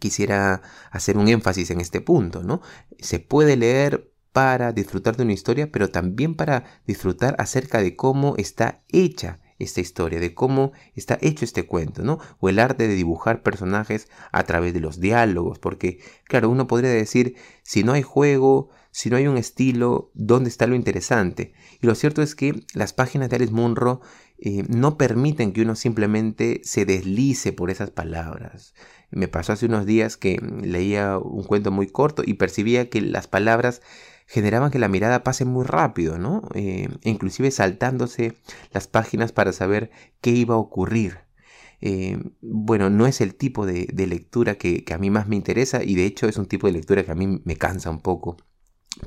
quisiera 0.00 0.60
hacer 0.90 1.16
un 1.18 1.28
énfasis 1.28 1.70
en 1.70 1.80
este 1.80 2.00
punto, 2.00 2.42
¿no? 2.42 2.62
Se 2.98 3.20
puede 3.20 3.56
leer 3.56 4.12
para 4.32 4.72
disfrutar 4.72 5.16
de 5.16 5.22
una 5.22 5.34
historia, 5.34 5.70
pero 5.70 5.88
también 5.88 6.34
para 6.34 6.64
disfrutar 6.84 7.36
acerca 7.38 7.80
de 7.80 7.94
cómo 7.94 8.34
está 8.36 8.82
hecha 8.88 9.38
esta 9.60 9.80
historia, 9.80 10.18
de 10.18 10.34
cómo 10.34 10.72
está 10.96 11.18
hecho 11.20 11.44
este 11.44 11.66
cuento, 11.66 12.02
¿no? 12.02 12.18
O 12.40 12.48
el 12.48 12.58
arte 12.58 12.88
de 12.88 12.94
dibujar 12.94 13.42
personajes 13.42 14.08
a 14.32 14.42
través 14.42 14.74
de 14.74 14.80
los 14.80 14.98
diálogos, 14.98 15.58
porque, 15.58 16.00
claro, 16.24 16.50
uno 16.50 16.66
podría 16.66 16.90
decir, 16.90 17.36
si 17.62 17.84
no 17.84 17.92
hay 17.92 18.02
juego, 18.02 18.70
si 18.90 19.10
no 19.10 19.16
hay 19.16 19.28
un 19.28 19.36
estilo, 19.36 20.10
¿dónde 20.14 20.48
está 20.48 20.66
lo 20.66 20.74
interesante? 20.74 21.52
Y 21.80 21.86
lo 21.86 21.94
cierto 21.94 22.22
es 22.22 22.34
que 22.34 22.64
las 22.74 22.92
páginas 22.92 23.30
de 23.30 23.36
Alice 23.36 23.52
Munro 23.52 24.00
eh, 24.38 24.64
no 24.68 24.96
permiten 24.96 25.52
que 25.52 25.62
uno 25.62 25.76
simplemente 25.76 26.60
se 26.64 26.84
deslice 26.86 27.52
por 27.52 27.70
esas 27.70 27.90
palabras. 27.90 28.74
Me 29.10 29.28
pasó 29.28 29.52
hace 29.52 29.66
unos 29.66 29.86
días 29.86 30.16
que 30.16 30.40
leía 30.62 31.18
un 31.18 31.44
cuento 31.44 31.70
muy 31.70 31.88
corto 31.88 32.22
y 32.24 32.34
percibía 32.34 32.88
que 32.88 33.00
las 33.00 33.28
palabras 33.28 33.82
generaban 34.30 34.70
que 34.70 34.78
la 34.78 34.86
mirada 34.86 35.24
pase 35.24 35.44
muy 35.44 35.64
rápido, 35.64 36.16
¿no? 36.16 36.42
Eh, 36.54 36.88
inclusive 37.02 37.50
saltándose 37.50 38.36
las 38.70 38.86
páginas 38.86 39.32
para 39.32 39.52
saber 39.52 39.90
qué 40.20 40.30
iba 40.30 40.54
a 40.54 40.58
ocurrir. 40.58 41.18
Eh, 41.80 42.16
bueno, 42.40 42.90
no 42.90 43.06
es 43.08 43.20
el 43.20 43.34
tipo 43.34 43.66
de, 43.66 43.88
lectura 44.06 44.54
que, 44.54 44.84
a 44.94 44.98
mí 44.98 45.10
más 45.10 45.26
me 45.26 45.34
interesa 45.34 45.82
y 45.82 45.96
de 45.96 46.06
hecho 46.06 46.28
es 46.28 46.36
un 46.36 46.46
tipo 46.46 46.68
de 46.68 46.74
lectura 46.74 47.02
que 47.02 47.10
a 47.10 47.16
mí 47.16 47.42
me 47.44 47.56
cansa 47.56 47.90
un 47.90 48.00
poco. 48.00 48.36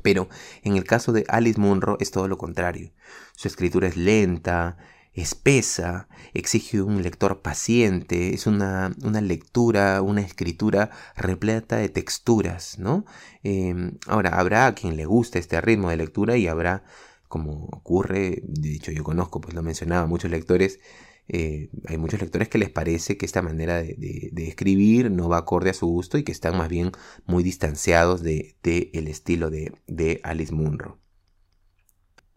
Pero 0.02 0.28
en 0.62 0.76
el 0.76 0.84
caso 0.84 1.12
de 1.12 1.24
Alice 1.28 1.58
Munro 1.58 1.96
es 2.00 2.10
todo 2.10 2.28
lo 2.28 2.36
contrario. 2.36 2.92
Su 3.34 3.48
escritura 3.48 3.88
es 3.88 3.96
lenta, 3.96 4.76
espesa, 5.14 6.08
exige 6.34 6.82
un 6.82 7.02
lector 7.02 7.40
paciente, 7.40 8.34
es 8.34 8.46
una, 8.46 8.94
lectura, 9.22 10.02
una 10.02 10.20
escritura 10.20 10.90
repleta 11.16 11.76
de 11.76 11.88
texturas, 11.88 12.78
¿no? 12.78 13.04
Em, 13.42 13.98
ahora, 14.06 14.30
habrá 14.30 14.66
a 14.66 14.74
quien 14.74 14.96
le 14.96 15.06
guste 15.06 15.38
este 15.38 15.60
ritmo 15.60 15.90
de 15.90 15.96
lectura 15.96 16.36
y 16.36 16.48
habrá, 16.48 16.84
como 17.28 17.66
ocurre, 17.66 18.42
de 18.44 18.74
hecho 18.74 18.92
yo 18.92 19.04
conozco, 19.04 19.40
pues 19.40 19.54
lo 19.54 19.62
mencionaba, 19.62 20.06
muchos 20.06 20.30
lectores, 20.30 20.80
eh, 21.28 21.70
hay 21.86 21.96
muchos 21.96 22.20
lectores 22.20 22.48
que 22.48 22.58
les 22.58 22.70
parece 22.70 23.16
que 23.16 23.24
esta 23.24 23.40
manera 23.40 23.82
de, 23.82 24.32
escribir 24.36 25.10
no 25.10 25.28
va 25.28 25.38
acorde 25.38 25.70
a 25.70 25.74
su 25.74 25.86
gusto 25.86 26.18
y 26.18 26.24
que 26.24 26.32
están 26.32 26.56
más 26.58 26.68
bien 26.68 26.92
muy 27.26 27.42
distanciados 27.42 28.22
del 28.22 28.54
de, 28.62 28.90
estilo 28.92 29.50
de, 29.50 29.72
de 29.86 30.20
Alice 30.22 30.52
Munro. 30.52 31.03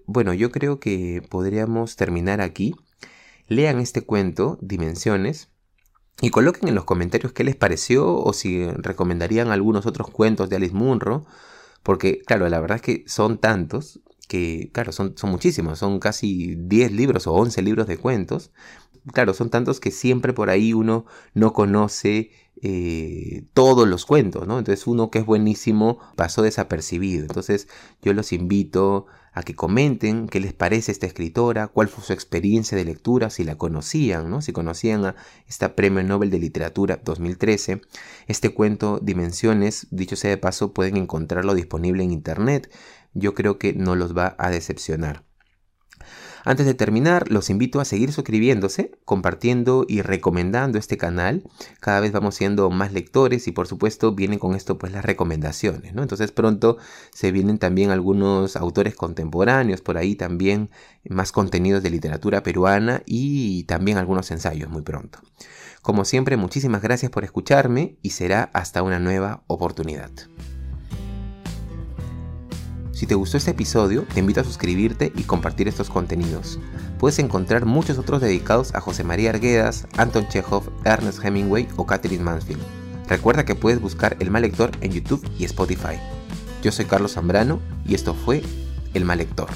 Bueno, 0.08 0.34
yo 0.34 0.52
creo 0.52 0.80
que 0.80 1.22
podríamos 1.30 1.98
terminar 1.98 2.40
aquí. 2.40 2.74
Lean 3.50 3.80
este 3.80 4.02
cuento, 4.02 4.58
Dimensiones, 4.62 5.50
y 6.22 6.30
coloquen 6.30 6.70
en 6.70 6.76
los 6.76 6.86
comentarios 6.86 7.34
qué 7.34 7.44
les 7.44 7.58
pareció 7.58 8.16
o 8.16 8.32
si 8.32 8.66
recomendarían 8.68 9.52
algunos 9.52 9.86
otros 9.86 10.10
cuentos 10.10 10.50
de 10.50 10.56
Alice 10.56 10.74
Munro, 10.74 11.26
porque 11.84 12.22
claro, 12.26 12.48
la 12.48 12.62
verdad 12.62 12.78
es 12.78 12.82
que 12.82 13.04
son 13.06 13.38
tantos 13.38 14.00
que, 14.30 14.72
claro, 14.74 14.94
son, 14.94 15.18
son 15.18 15.30
muchísimos, 15.30 15.80
son 15.80 16.00
casi 16.00 16.56
10 16.56 16.94
libros 16.94 17.28
o 17.28 17.34
11 17.34 17.62
libros 17.62 17.88
de 17.88 17.98
cuentos. 17.98 18.52
Claro, 19.14 19.34
son 19.34 19.50
tantos 19.50 19.82
que 19.82 19.92
siempre 19.92 20.34
por 20.34 20.50
ahí 20.50 20.74
uno 20.74 21.06
no 21.34 21.52
conoce 21.54 22.32
eh, 22.62 23.46
todos 23.54 23.88
los 23.88 24.06
cuentos, 24.06 24.48
¿no? 24.48 24.58
Entonces 24.58 24.88
uno 24.88 25.12
que 25.12 25.20
es 25.20 25.26
buenísimo 25.26 26.00
pasó 26.16 26.42
desapercibido. 26.42 27.24
Entonces 27.24 27.68
yo 28.02 28.14
los 28.14 28.34
invito 28.34 29.06
a 29.38 29.44
que 29.44 29.54
comenten 29.54 30.28
qué 30.28 30.40
les 30.40 30.54
parece 30.54 30.92
esta 30.92 31.06
escritora, 31.06 31.68
cuál 31.68 31.90
fue 31.90 32.04
su 32.04 32.12
experiencia 32.12 32.76
de 32.76 32.86
lectura, 32.86 33.30
si 33.30 33.44
la 33.44 33.56
conocían, 33.56 34.32
¿no? 34.32 34.42
si 34.42 34.52
conocían 34.52 35.06
a 35.06 35.16
esta 35.48 35.76
Premio 35.76 36.02
Nobel 36.04 36.32
de 36.32 36.40
Literatura 36.40 37.00
2013. 37.04 37.82
Este 38.26 38.50
cuento 38.50 39.00
Dimensiones, 39.00 39.86
dicho 39.92 40.16
sea 40.16 40.32
de 40.32 40.38
paso, 40.38 40.74
pueden 40.74 40.98
encontrarlo 40.98 41.54
disponible 41.54 42.04
en 42.04 42.12
internet. 42.12 42.72
Yo 43.14 43.36
creo 43.36 43.60
que 43.60 43.74
no 43.74 43.96
los 43.96 44.18
va 44.18 44.36
a 44.40 44.50
decepcionar. 44.50 45.27
Antes 46.48 46.66
de 46.66 46.74
terminar, 46.74 47.30
los 47.30 47.50
invito 47.50 47.82
a 47.82 47.86
seguir 47.86 48.14
suscribiéndose, 48.14 48.92
compartiendo 49.04 49.86
y 49.86 50.02
recomendando 50.02 50.80
este 50.80 50.96
canal. 50.96 51.44
Cada 51.82 52.00
vez 52.00 52.14
vamos 52.14 52.36
siendo 52.36 52.70
más 52.70 52.94
lectores 52.94 53.50
y 53.50 53.52
por 53.52 53.68
supuesto 53.68 54.14
vienen 54.14 54.40
con 54.40 54.56
esto 54.56 54.78
pues 54.78 54.94
las 54.94 55.04
recomendaciones. 55.04 55.92
Entonces 55.94 56.32
pronto 56.32 56.78
se 57.12 57.34
vienen 57.34 57.58
también 57.58 57.90
algunos 57.90 58.56
autores 58.56 58.96
contemporáneos, 58.96 59.82
por 59.82 59.98
ahí 59.98 60.16
también 60.16 60.70
más 61.10 61.34
contenidos 61.34 61.84
de 61.84 61.90
literatura 61.90 62.44
peruana 62.44 63.04
y 63.06 63.66
también 63.66 63.98
algunos 63.98 64.32
ensayos 64.32 64.70
muy 64.70 64.84
pronto. 64.84 65.20
Como 65.82 66.06
siempre, 66.06 66.38
muchísimas 66.38 66.82
gracias 66.82 67.12
por 67.12 67.26
escucharme 67.26 67.98
y 68.02 68.12
será 68.12 68.50
hasta 68.54 68.84
una 68.84 69.00
nueva 69.00 69.44
oportunidad. 69.48 70.12
Si 72.98 73.06
te 73.06 73.14
gustó 73.14 73.38
este 73.38 73.52
episodio, 73.52 74.08
te 74.12 74.22
invito 74.22 74.42
a 74.42 74.44
suscribirte 74.44 75.14
y 75.16 75.22
compartir 75.22 75.68
estos 75.68 75.88
contenidos. 75.88 76.58
Puedes 76.98 77.20
encontrar 77.20 77.68
muchos 77.68 78.00
otros 78.00 78.22
dedicados 78.22 78.74
a 78.74 78.82
José 78.82 79.04
María 79.04 79.30
Arguedas, 79.30 79.86
Anton 79.98 80.28
Chekhov, 80.30 80.64
Ernest 80.84 81.24
Hemingway 81.24 81.68
o 81.76 81.86
Catherine 81.86 82.24
Mansfield. 82.24 82.64
Recuerda 83.08 83.46
que 83.46 83.54
puedes 83.54 83.80
buscar 83.80 84.18
El 84.20 84.32
Mal 84.32 84.42
Lector 84.42 84.72
en 84.82 84.94
YouTube 84.94 85.24
y 85.38 85.46
Spotify. 85.46 86.00
Yo 86.64 86.72
soy 86.72 86.86
Carlos 86.86 87.14
Zambrano 87.14 87.60
y 87.86 87.94
esto 87.94 88.16
fue 88.16 88.42
El 88.96 89.06
Mal 89.06 89.20
Lector. 89.20 89.50